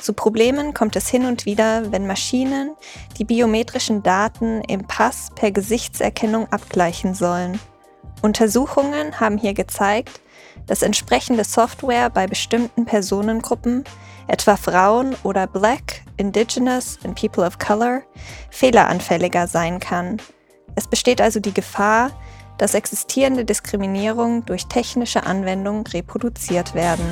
Zu 0.00 0.12
Problemen 0.12 0.74
kommt 0.74 0.96
es 0.96 1.08
hin 1.08 1.24
und 1.24 1.44
wieder, 1.44 1.90
wenn 1.92 2.06
Maschinen 2.06 2.74
die 3.18 3.24
biometrischen 3.24 4.02
Daten 4.02 4.62
im 4.62 4.86
Pass 4.86 5.28
per 5.34 5.50
Gesichtserkennung 5.50 6.46
abgleichen 6.52 7.14
sollen. 7.14 7.58
Untersuchungen 8.22 9.20
haben 9.20 9.38
hier 9.38 9.54
gezeigt, 9.54 10.20
dass 10.66 10.82
entsprechende 10.82 11.44
Software 11.44 12.10
bei 12.10 12.26
bestimmten 12.26 12.84
Personengruppen, 12.84 13.84
etwa 14.26 14.56
Frauen 14.56 15.16
oder 15.22 15.46
Black, 15.46 16.02
Indigenous 16.16 16.98
und 17.04 17.18
People 17.18 17.46
of 17.46 17.58
Color, 17.58 18.02
fehleranfälliger 18.50 19.46
sein 19.46 19.80
kann. 19.80 20.20
Es 20.74 20.86
besteht 20.86 21.20
also 21.20 21.40
die 21.40 21.54
Gefahr, 21.54 22.10
dass 22.58 22.74
existierende 22.74 23.44
Diskriminierung 23.44 24.44
durch 24.44 24.66
technische 24.66 25.24
Anwendungen 25.24 25.86
reproduziert 25.86 26.74
werden. 26.74 27.06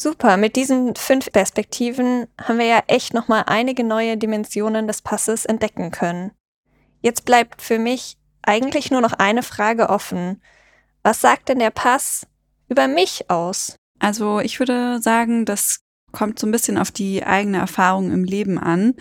Super, 0.00 0.38
mit 0.38 0.56
diesen 0.56 0.96
fünf 0.96 1.30
Perspektiven 1.30 2.26
haben 2.40 2.58
wir 2.58 2.64
ja 2.64 2.82
echt 2.86 3.12
nochmal 3.12 3.44
einige 3.46 3.84
neue 3.84 4.16
Dimensionen 4.16 4.86
des 4.86 5.02
Passes 5.02 5.44
entdecken 5.44 5.90
können. 5.90 6.30
Jetzt 7.02 7.26
bleibt 7.26 7.60
für 7.60 7.78
mich 7.78 8.16
eigentlich 8.40 8.90
nur 8.90 9.02
noch 9.02 9.12
eine 9.12 9.42
Frage 9.42 9.90
offen. 9.90 10.40
Was 11.02 11.20
sagt 11.20 11.50
denn 11.50 11.58
der 11.58 11.70
Pass 11.70 12.26
über 12.70 12.88
mich 12.88 13.28
aus? 13.28 13.76
Also 13.98 14.40
ich 14.40 14.58
würde 14.58 15.02
sagen, 15.02 15.44
das 15.44 15.80
kommt 16.12 16.38
so 16.38 16.46
ein 16.46 16.52
bisschen 16.52 16.78
auf 16.78 16.90
die 16.90 17.22
eigene 17.22 17.58
Erfahrung 17.58 18.10
im 18.10 18.24
Leben 18.24 18.58
an. 18.58 18.94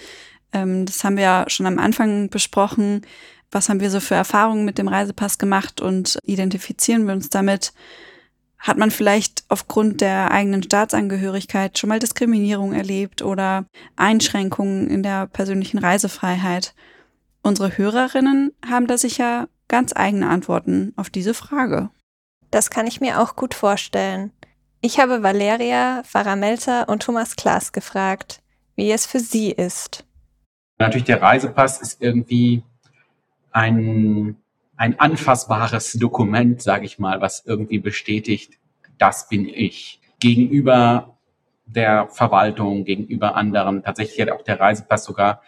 Ähm, 0.51 0.85
das 0.85 1.05
haben 1.05 1.15
wir 1.15 1.23
ja 1.23 1.45
schon 1.47 1.65
am 1.65 1.79
Anfang 1.79 2.29
besprochen. 2.29 3.05
Was 3.51 3.69
haben 3.69 3.79
wir 3.79 3.89
so 3.89 4.01
für 4.01 4.15
Erfahrungen 4.15 4.65
mit 4.65 4.77
dem 4.77 4.89
Reisepass 4.89 5.37
gemacht 5.37 5.79
und 5.79 6.19
identifizieren 6.23 7.07
wir 7.07 7.13
uns 7.13 7.29
damit? 7.29 7.71
Hat 8.59 8.77
man 8.77 8.91
vielleicht 8.91 9.45
aufgrund 9.47 10.01
der 10.01 10.31
eigenen 10.31 10.61
Staatsangehörigkeit 10.61 11.79
schon 11.79 11.87
mal 11.87 11.99
Diskriminierung 11.99 12.73
erlebt 12.73 13.21
oder 13.21 13.65
Einschränkungen 13.95 14.89
in 14.89 15.01
der 15.01 15.27
persönlichen 15.27 15.77
Reisefreiheit? 15.77 16.75
Unsere 17.41 17.77
Hörerinnen 17.77 18.51
haben 18.69 18.87
da 18.87 18.97
sicher 18.97 19.47
ganz 19.69 19.93
eigene 19.95 20.29
Antworten 20.29 20.93
auf 20.97 21.09
diese 21.09 21.33
Frage. 21.33 21.89
Das 22.51 22.69
kann 22.69 22.85
ich 22.85 22.99
mir 22.99 23.21
auch 23.21 23.37
gut 23.37 23.53
vorstellen. 23.53 24.31
Ich 24.81 24.99
habe 24.99 25.23
Valeria, 25.23 26.03
Farah 26.03 26.35
Melzer 26.35 26.89
und 26.89 27.03
Thomas 27.03 27.35
Klaas 27.37 27.71
gefragt, 27.71 28.41
wie 28.75 28.91
es 28.91 29.05
für 29.05 29.19
sie 29.19 29.51
ist. 29.51 30.05
Natürlich, 30.79 31.05
der 31.05 31.21
Reisepass 31.21 31.81
ist 31.81 32.01
irgendwie 32.01 32.63
ein 33.51 34.37
ein 34.79 34.97
anfassbares 34.97 35.93
Dokument, 35.93 36.61
sage 36.61 36.85
ich 36.85 36.99
mal, 36.99 37.19
was 37.19 37.43
irgendwie 37.45 37.79
bestätigt, 37.79 38.53
das 38.97 39.27
bin 39.27 39.45
ich. 39.45 39.99
Gegenüber 40.21 41.17
der 41.65 42.07
Verwaltung, 42.07 42.85
gegenüber 42.85 43.35
anderen, 43.35 43.83
tatsächlich 43.83 44.21
hat 44.21 44.31
auch 44.31 44.41
der 44.41 44.61
Reisepass 44.61 45.03
sogar 45.03 45.41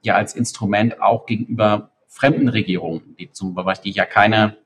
ja 0.00 0.14
als 0.14 0.34
Instrument 0.34 1.02
auch 1.02 1.26
gegenüber 1.26 1.90
fremden 2.08 2.48
Regierungen, 2.48 3.16
die 3.18 3.30
zum 3.30 3.54
Beispiel 3.54 3.92
ja 3.92 4.06
keine 4.06 4.56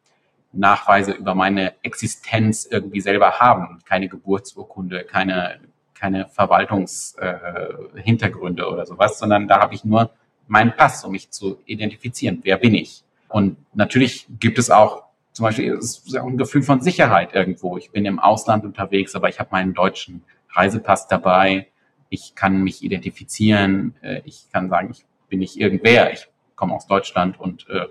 Nachweise 0.52 1.10
über 1.10 1.34
meine 1.34 1.74
Existenz 1.82 2.68
irgendwie 2.70 3.00
selber 3.00 3.40
haben, 3.40 3.80
keine 3.84 4.08
Geburtsurkunde, 4.08 5.02
keine 5.02 5.58
keine 5.94 6.28
Verwaltungshintergründe 6.28 8.62
äh, 8.62 8.66
oder 8.66 8.86
sowas, 8.86 9.18
sondern 9.18 9.48
da 9.48 9.58
habe 9.58 9.74
ich 9.74 9.84
nur 9.84 10.12
meinen 10.46 10.76
Pass, 10.76 11.04
um 11.04 11.10
mich 11.12 11.30
zu 11.30 11.58
identifizieren. 11.64 12.40
Wer 12.44 12.58
bin 12.58 12.74
ich? 12.74 13.03
Und 13.34 13.56
natürlich 13.74 14.28
gibt 14.38 14.60
es 14.60 14.70
auch 14.70 15.02
zum 15.32 15.42
Beispiel 15.42 15.74
ist 15.74 16.16
auch 16.16 16.28
ein 16.28 16.38
Gefühl 16.38 16.62
von 16.62 16.80
Sicherheit 16.82 17.34
irgendwo. 17.34 17.76
Ich 17.76 17.90
bin 17.90 18.04
im 18.04 18.20
Ausland 18.20 18.64
unterwegs, 18.64 19.16
aber 19.16 19.28
ich 19.28 19.40
habe 19.40 19.48
meinen 19.50 19.74
deutschen 19.74 20.22
Reisepass 20.50 21.08
dabei. 21.08 21.66
Ich 22.10 22.36
kann 22.36 22.62
mich 22.62 22.84
identifizieren. 22.84 23.96
Äh, 24.02 24.20
ich 24.24 24.48
kann 24.52 24.68
sagen, 24.68 24.90
ich 24.92 25.04
bin 25.28 25.40
nicht 25.40 25.56
irgendwer. 25.56 26.12
Ich 26.12 26.28
komme 26.54 26.74
aus 26.74 26.86
Deutschland 26.86 27.40
und 27.40 27.68
äh, 27.68 27.86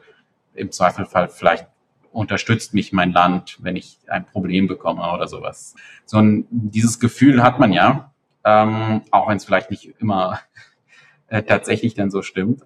im 0.54 0.72
Zweifelfall 0.72 1.28
vielleicht 1.28 1.68
unterstützt 2.14 2.74
mich 2.74 2.94
mein 2.94 3.12
Land, 3.12 3.58
wenn 3.60 3.76
ich 3.76 4.00
ein 4.08 4.26
Problem 4.26 4.70
bekomme 4.70 5.12
oder 5.12 5.28
sowas. 5.28 5.76
So 6.06 6.20
ein, 6.20 6.48
dieses 6.52 7.02
Gefühl 7.02 7.44
hat 7.44 7.60
man 7.60 7.74
ja, 7.74 8.14
ähm, 8.46 9.02
auch 9.12 9.28
wenn 9.28 9.36
es 9.36 9.44
vielleicht 9.44 9.72
nicht 9.72 9.94
immer 10.00 10.40
äh, 11.28 11.44
tatsächlich 11.44 11.96
dann 11.96 12.12
so 12.12 12.22
stimmt. 12.22 12.64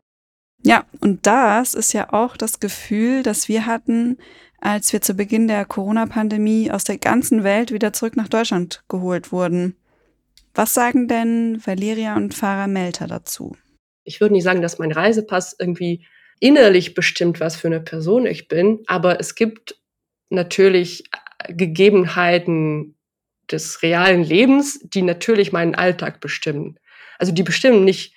Ja, 0.63 0.85
und 0.99 1.25
das 1.25 1.73
ist 1.73 1.93
ja 1.93 2.11
auch 2.13 2.35
das 2.35 2.59
Gefühl, 2.59 3.23
das 3.23 3.47
wir 3.47 3.65
hatten, 3.65 4.17
als 4.59 4.91
wir 4.91 5.01
zu 5.01 5.13
Beginn 5.13 5.47
der 5.47 5.65
Corona-Pandemie 5.65 6.71
aus 6.71 6.83
der 6.83 6.97
ganzen 6.97 7.43
Welt 7.43 7.71
wieder 7.71 7.93
zurück 7.93 8.17
nach 8.17 8.27
Deutschland 8.27 8.83
geholt 8.89 9.31
wurden. 9.31 9.75
Was 10.53 10.73
sagen 10.73 11.07
denn 11.07 11.61
Valeria 11.63 12.15
und 12.15 12.33
Farah 12.33 12.67
Melter 12.67 13.07
dazu? 13.07 13.55
Ich 14.03 14.19
würde 14.19 14.33
nicht 14.33 14.43
sagen, 14.43 14.61
dass 14.61 14.79
mein 14.79 14.91
Reisepass 14.91 15.55
irgendwie 15.59 16.05
innerlich 16.39 16.95
bestimmt, 16.95 17.39
was 17.39 17.55
für 17.55 17.67
eine 17.67 17.79
Person 17.79 18.25
ich 18.25 18.47
bin, 18.47 18.79
aber 18.87 19.19
es 19.19 19.35
gibt 19.35 19.79
natürlich 20.29 21.03
Gegebenheiten 21.47 22.95
des 23.51 23.81
realen 23.81 24.23
Lebens, 24.23 24.79
die 24.81 25.01
natürlich 25.01 25.51
meinen 25.51 25.75
Alltag 25.75 26.19
bestimmen. 26.19 26.79
Also 27.17 27.31
die 27.31 27.43
bestimmen 27.43 27.85
nicht 27.85 28.13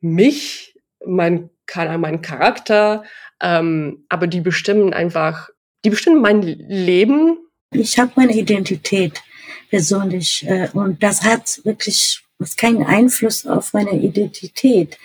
mich, 0.00 0.69
mein, 1.06 1.50
meinen 1.74 2.22
Charakter, 2.22 3.04
ähm, 3.40 4.04
aber 4.08 4.26
die 4.26 4.40
bestimmen 4.40 4.92
einfach, 4.92 5.50
die 5.84 5.90
bestimmen 5.90 6.20
mein 6.20 6.42
Leben. 6.42 7.38
Ich 7.72 7.98
habe 7.98 8.12
meine 8.16 8.36
Identität 8.36 9.22
persönlich 9.70 10.44
äh, 10.46 10.68
und 10.72 11.02
das 11.02 11.22
hat 11.22 11.60
wirklich 11.64 12.22
keinen 12.56 12.84
Einfluss 12.84 13.46
auf 13.46 13.72
meine 13.72 13.98
Identität. 14.00 14.98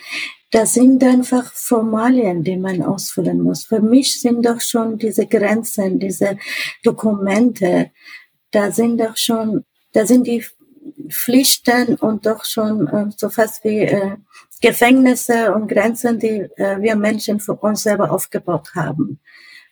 Das 0.50 0.74
sind 0.74 1.02
einfach 1.02 1.52
Formalien, 1.52 2.44
die 2.44 2.56
man 2.56 2.82
ausfüllen 2.82 3.42
muss. 3.42 3.64
Für 3.64 3.80
mich 3.80 4.20
sind 4.20 4.46
doch 4.46 4.60
schon 4.60 4.96
diese 4.96 5.26
Grenzen, 5.26 5.98
diese 5.98 6.38
Dokumente, 6.82 7.90
da 8.52 8.70
sind 8.70 8.98
doch 9.00 9.16
schon, 9.16 9.64
da 9.92 10.06
sind 10.06 10.26
die 10.26 10.44
Pflichten 11.10 11.96
und 11.96 12.26
doch 12.26 12.44
schon 12.44 12.86
äh, 12.88 13.06
so 13.16 13.28
fast 13.28 13.64
wie 13.64 13.80
äh, 13.80 14.16
Gefängnisse 14.60 15.54
und 15.54 15.68
Grenzen, 15.68 16.18
die 16.18 16.48
äh, 16.56 16.80
wir 16.80 16.96
Menschen 16.96 17.40
für 17.40 17.54
uns 17.54 17.82
selber 17.82 18.10
aufgebaut 18.10 18.70
haben. 18.74 19.20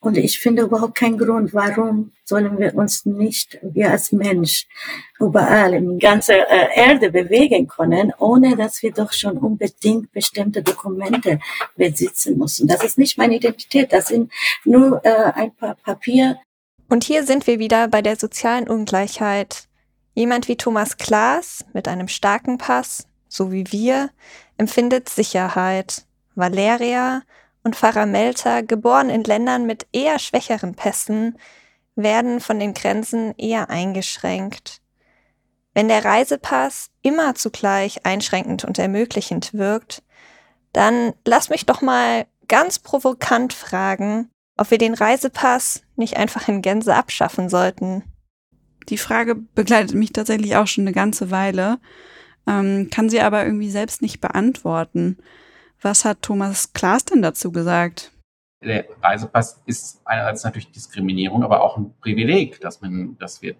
Und 0.05 0.19
ich 0.19 0.39
finde 0.39 0.65
überhaupt 0.65 0.97
keinen 0.97 1.17
Grund, 1.17 1.55
warum 1.55 2.13
sollen 2.27 2.59
wir 2.59 2.75
uns 2.75 3.07
nicht, 3.07 3.59
wir 3.63 3.91
als 3.91 4.13
Mensch, 4.13 4.67
überall 5.19 5.73
in 5.73 5.99
ganzer 5.99 6.47
äh, 6.51 6.79
Erde 6.79 7.11
bewegen 7.11 7.67
können, 7.67 8.13
ohne 8.19 8.55
dass 8.55 8.83
wir 8.83 8.93
doch 8.93 9.15
schon 9.15 9.39
unbedingt 9.39 10.13
bestimmte 10.13 10.63
Dokumente 10.63 11.41
besitzen 11.75 12.37
müssen. 12.37 12.69
Das 12.69 12.85
ist 12.85 12.99
nicht 12.99 13.17
meine 13.17 13.37
Identität, 13.37 13.95
das 13.95 14.09
sind 14.09 14.31
nur 14.65 15.03
äh, 15.07 15.33
ein 15.35 15.57
paar 15.57 15.77
Papier. 15.77 16.39
Und 16.91 17.05
hier 17.05 17.25
sind 17.25 17.47
wir 17.47 17.59
wieder 17.59 17.89
bei 17.89 18.03
der 18.03 18.17
sozialen 18.17 18.69
Ungleichheit. 18.69 19.69
Jemand 20.13 20.49
wie 20.49 20.57
Thomas 20.57 20.99
Klaas 20.99 21.65
mit 21.73 21.89
einem 21.89 22.09
starken 22.09 22.59
Pass, 22.59 23.07
so 23.27 23.51
wie 23.51 23.65
wir, 23.73 24.11
empfindet 24.57 25.09
Sicherheit. 25.09 26.05
Valeria 26.35 27.23
und 27.63 27.77
Pfarrer 27.77 28.07
Melter, 28.07 28.63
geboren 28.63 29.09
in 29.09 29.25
Ländern 29.25 29.67
mit 29.67 29.87
eher 29.93 30.19
schwächeren 30.19 30.75
Pässen, 30.75 31.39
werden 31.97 32.41
von 32.41 32.59
den 32.59 32.75
Grenzen 32.75 33.35
eher 33.39 33.71
eingeschränkt. 33.71 34.81
Wenn 35.75 35.89
der 35.89 36.05
Reisepass 36.05 36.91
immer 37.03 37.35
zugleich 37.35 38.05
einschränkend 38.07 38.65
und 38.65 38.79
ermöglichend 38.79 39.55
wirkt, 39.55 40.03
dann 40.73 41.15
lass 41.25 41.51
mich 41.51 41.67
doch 41.67 41.83
mal 41.83 42.27
ganz 42.49 42.79
provokant 42.79 43.53
fragen, 43.53 44.31
ob 44.57 44.71
wir 44.71 44.79
den 44.79 44.95
Reisepass 44.95 45.83
nicht 45.97 46.17
einfach 46.17 46.49
in 46.49 46.63
Gänze 46.63 46.95
abschaffen 46.95 47.49
sollten. 47.49 48.05
Die 48.89 48.99
Frage 48.99 49.35
begleitet 49.35 49.95
mich 49.95 50.13
tatsächlich 50.13 50.57
auch 50.57 50.67
schon 50.67 50.85
eine 50.85 50.93
ganze 50.93 51.31
Weile, 51.31 51.79
ähm, 52.47 52.89
kann 52.91 53.09
sie 53.09 53.21
aber 53.21 53.45
irgendwie 53.45 53.71
selbst 53.71 54.03
nicht 54.03 54.21
beantworten. 54.21 55.19
Was 55.81 56.05
hat 56.05 56.23
Thomas 56.23 56.73
Klaas 56.73 57.05
denn 57.05 57.23
dazu 57.23 57.53
gesagt? 57.53 58.11
Der 58.63 58.87
Reisepass 59.03 59.63
ist 59.67 60.01
einerseits 60.07 60.45
natürlich 60.45 60.71
Diskriminierung, 60.71 61.45
aber 61.45 61.63
auch 61.63 61.77
ein 61.77 61.95
Privileg, 62.01 62.61
dass 62.61 62.81
man, 62.81 63.19
dass 63.19 63.43
wir 63.43 63.57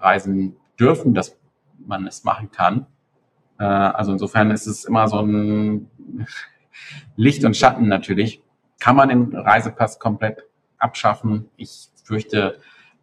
reisen 0.00 0.56
dürfen, 0.78 1.14
dass 1.14 1.36
man 1.78 2.06
es 2.06 2.24
machen 2.24 2.50
kann. 2.50 2.86
Äh, 3.58 3.64
also 3.64 4.12
insofern 4.12 4.50
ist 4.50 4.66
es 4.66 4.84
immer 4.84 5.06
so 5.08 5.20
ein 5.20 5.88
Licht 7.16 7.44
und 7.44 7.56
Schatten 7.56 7.88
natürlich. 7.88 8.42
Kann 8.80 8.96
man 8.96 9.08
den 9.08 9.34
Reisepass 9.34 9.98
komplett 9.98 10.44
abschaffen? 10.78 11.48
Ich 11.56 11.88
fürchte, 12.04 12.60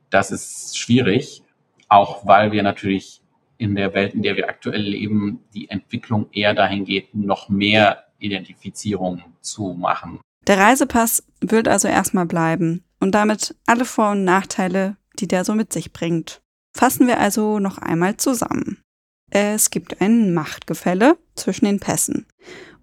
das 0.09 0.31
ist 0.31 0.77
schwierig, 0.77 1.43
auch 1.87 2.27
weil 2.27 2.51
wir 2.51 2.63
natürlich 2.63 3.22
in 3.57 3.75
der 3.75 3.93
Welt, 3.93 4.13
in 4.13 4.23
der 4.23 4.35
wir 4.35 4.49
aktuell 4.49 4.81
leben, 4.81 5.39
die 5.53 5.69
Entwicklung 5.69 6.27
eher 6.31 6.53
dahin 6.53 6.85
geht, 6.85 7.13
noch 7.15 7.49
mehr 7.49 8.05
Identifizierung 8.19 9.21
zu 9.41 9.73
machen. 9.73 10.19
Der 10.47 10.57
Reisepass 10.57 11.23
wird 11.41 11.67
also 11.67 11.87
erstmal 11.87 12.25
bleiben 12.25 12.83
und 12.99 13.11
damit 13.11 13.55
alle 13.65 13.85
Vor- 13.85 14.11
und 14.11 14.23
Nachteile, 14.23 14.97
die 15.19 15.27
der 15.27 15.45
so 15.45 15.55
mit 15.55 15.71
sich 15.71 15.93
bringt. 15.93 16.41
Fassen 16.75 17.07
wir 17.07 17.19
also 17.19 17.59
noch 17.59 17.77
einmal 17.77 18.17
zusammen. 18.17 18.81
Es 19.29 19.69
gibt 19.69 20.01
ein 20.01 20.33
Machtgefälle 20.33 21.17
zwischen 21.35 21.65
den 21.65 21.79
Pässen. 21.79 22.27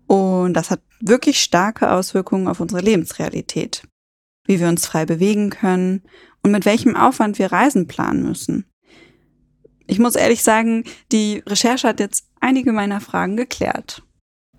Und 0.07 0.55
das 0.55 0.71
hat 0.71 0.81
wirklich 1.01 1.41
starke 1.41 1.91
Auswirkungen 1.93 2.49
auf 2.49 2.61
unsere 2.61 2.81
Lebensrealität. 2.81 3.87
Wie 4.47 4.59
wir 4.59 4.69
uns 4.69 4.87
frei 4.87 5.07
bewegen 5.07 5.51
können 5.51 6.03
und 6.43 6.51
mit 6.51 6.65
welchem 6.65 6.97
Aufwand 6.97 7.39
wir 7.39 7.53
Reisen 7.53 7.87
planen 7.87 8.23
müssen. 8.23 8.70
Ich 9.91 9.99
muss 9.99 10.15
ehrlich 10.15 10.45
sagen, 10.45 10.85
die 11.11 11.43
Recherche 11.49 11.89
hat 11.89 11.99
jetzt 11.99 12.25
einige 12.41 12.71
meiner 12.71 13.01
Fragen 13.01 13.37
geklärt. 13.37 14.03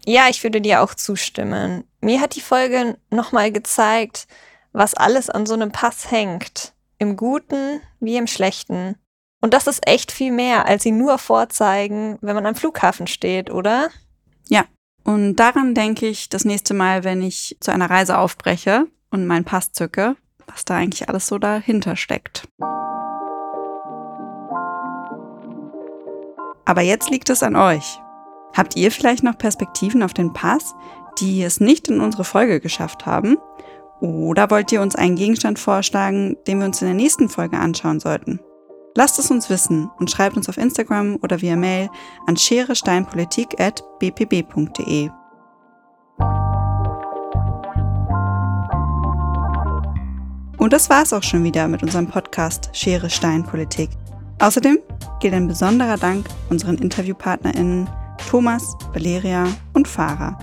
Ja, 0.05 0.27
ich 0.29 0.43
würde 0.43 0.59
dir 0.59 0.81
auch 0.81 0.93
zustimmen. 0.93 1.85
Mir 2.01 2.19
hat 2.19 2.35
die 2.35 2.41
Folge 2.41 2.97
nochmal 3.11 3.49
gezeigt, 3.53 4.27
was 4.73 4.93
alles 4.93 5.29
an 5.29 5.45
so 5.45 5.53
einem 5.53 5.71
Pass 5.71 6.11
hängt. 6.11 6.73
Im 6.97 7.15
Guten 7.15 7.79
wie 8.01 8.17
im 8.17 8.27
Schlechten. 8.27 8.95
Und 9.39 9.53
das 9.53 9.67
ist 9.67 9.87
echt 9.87 10.11
viel 10.11 10.33
mehr, 10.33 10.65
als 10.65 10.83
sie 10.83 10.91
nur 10.91 11.17
vorzeigen, 11.17 12.17
wenn 12.19 12.35
man 12.35 12.45
am 12.45 12.55
Flughafen 12.55 13.07
steht, 13.07 13.51
oder? 13.51 13.89
Ja. 14.49 14.65
Und 15.05 15.37
daran 15.37 15.73
denke 15.73 16.07
ich 16.07 16.27
das 16.27 16.43
nächste 16.43 16.73
Mal, 16.73 17.05
wenn 17.05 17.21
ich 17.21 17.55
zu 17.61 17.71
einer 17.71 17.89
Reise 17.89 18.17
aufbreche 18.17 18.85
und 19.11 19.27
meinen 19.27 19.45
Pass 19.45 19.71
zücke, 19.71 20.17
was 20.45 20.65
da 20.65 20.75
eigentlich 20.75 21.07
alles 21.07 21.27
so 21.27 21.37
dahinter 21.37 21.95
steckt. 21.95 22.49
Aber 26.71 26.81
jetzt 26.81 27.09
liegt 27.09 27.29
es 27.29 27.43
an 27.43 27.57
euch. 27.57 27.99
Habt 28.55 28.77
ihr 28.77 28.93
vielleicht 28.93 29.23
noch 29.23 29.37
Perspektiven 29.37 30.03
auf 30.03 30.13
den 30.13 30.31
Pass, 30.31 30.73
die 31.19 31.43
es 31.43 31.59
nicht 31.59 31.89
in 31.89 31.99
unsere 31.99 32.23
Folge 32.23 32.61
geschafft 32.61 33.05
haben? 33.05 33.35
Oder 33.99 34.49
wollt 34.49 34.71
ihr 34.71 34.81
uns 34.81 34.95
einen 34.95 35.17
Gegenstand 35.17 35.59
vorschlagen, 35.59 36.37
den 36.47 36.59
wir 36.59 36.65
uns 36.65 36.81
in 36.81 36.87
der 36.87 36.95
nächsten 36.95 37.27
Folge 37.27 37.57
anschauen 37.57 37.99
sollten? 37.99 38.39
Lasst 38.95 39.19
es 39.19 39.29
uns 39.29 39.49
wissen 39.49 39.91
und 39.99 40.09
schreibt 40.09 40.37
uns 40.37 40.47
auf 40.47 40.55
Instagram 40.55 41.17
oder 41.21 41.41
via 41.41 41.57
Mail 41.57 41.89
an 42.25 42.37
scheresteinpolitik.bpb.de. 42.37 45.09
Und 50.57 50.71
das 50.71 50.89
war's 50.89 51.11
auch 51.11 51.23
schon 51.23 51.43
wieder 51.43 51.67
mit 51.67 51.83
unserem 51.83 52.07
Podcast 52.07 52.69
Schere 52.71 53.09
Stein 53.09 53.43
Politik. 53.43 53.89
Außerdem 54.41 54.79
gilt 55.19 55.35
ein 55.35 55.47
besonderer 55.47 55.97
Dank 55.97 56.25
unseren 56.49 56.79
InterviewpartnerInnen 56.79 57.87
Thomas, 58.27 58.75
Valeria 58.91 59.45
und 59.73 59.87
Farah. 59.87 60.37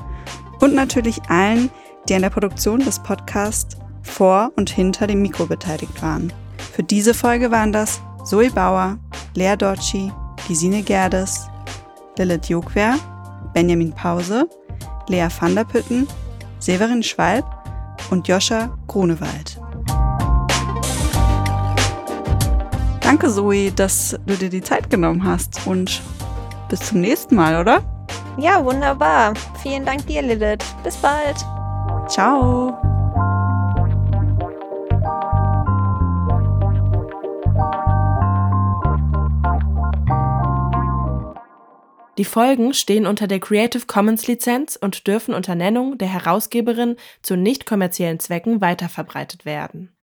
Und 0.60 0.72
natürlich 0.72 1.20
allen, 1.28 1.68
die 2.08 2.14
an 2.14 2.22
der 2.22 2.30
Produktion 2.30 2.78
des 2.78 3.02
Podcasts 3.02 3.76
vor 4.02 4.52
und 4.54 4.70
hinter 4.70 5.08
dem 5.08 5.20
Mikro 5.20 5.46
beteiligt 5.46 6.00
waren. 6.00 6.32
Für 6.72 6.84
diese 6.84 7.12
Folge 7.12 7.50
waren 7.50 7.72
das 7.72 8.00
Zoe 8.24 8.50
Bauer, 8.50 8.98
Lea 9.34 9.56
Docci, 9.56 10.12
Gesine 10.46 10.82
Gerdes, 10.82 11.48
Lilith 12.16 12.48
Jokwer, 12.48 12.94
Benjamin 13.52 13.92
Pause, 13.92 14.48
Lea 15.08 15.26
van 15.40 15.56
der 15.56 15.64
Pütten, 15.64 16.06
Severin 16.60 17.02
Schwalb 17.02 17.44
und 18.10 18.28
Joscha 18.28 18.70
Grunewald. 18.86 19.60
Danke 23.08 23.30
Zoe, 23.30 23.72
dass 23.72 24.20
du 24.26 24.36
dir 24.36 24.50
die 24.50 24.60
Zeit 24.60 24.90
genommen 24.90 25.24
hast 25.24 25.66
und 25.66 26.02
bis 26.68 26.80
zum 26.80 27.00
nächsten 27.00 27.36
Mal, 27.36 27.58
oder? 27.58 27.80
Ja, 28.36 28.62
wunderbar. 28.62 29.32
Vielen 29.62 29.86
Dank 29.86 30.06
dir, 30.06 30.20
Lilith. 30.20 30.62
Bis 30.84 30.94
bald. 30.98 31.38
Ciao. 32.06 32.76
Die 42.18 42.26
Folgen 42.26 42.74
stehen 42.74 43.06
unter 43.06 43.26
der 43.26 43.40
Creative 43.40 43.86
Commons 43.86 44.26
Lizenz 44.26 44.76
und 44.76 45.06
dürfen 45.06 45.32
unter 45.32 45.54
Nennung 45.54 45.96
der 45.96 46.08
Herausgeberin 46.08 46.96
zu 47.22 47.36
nicht 47.36 47.64
kommerziellen 47.64 48.20
Zwecken 48.20 48.60
weiterverbreitet 48.60 49.46
werden 49.46 49.94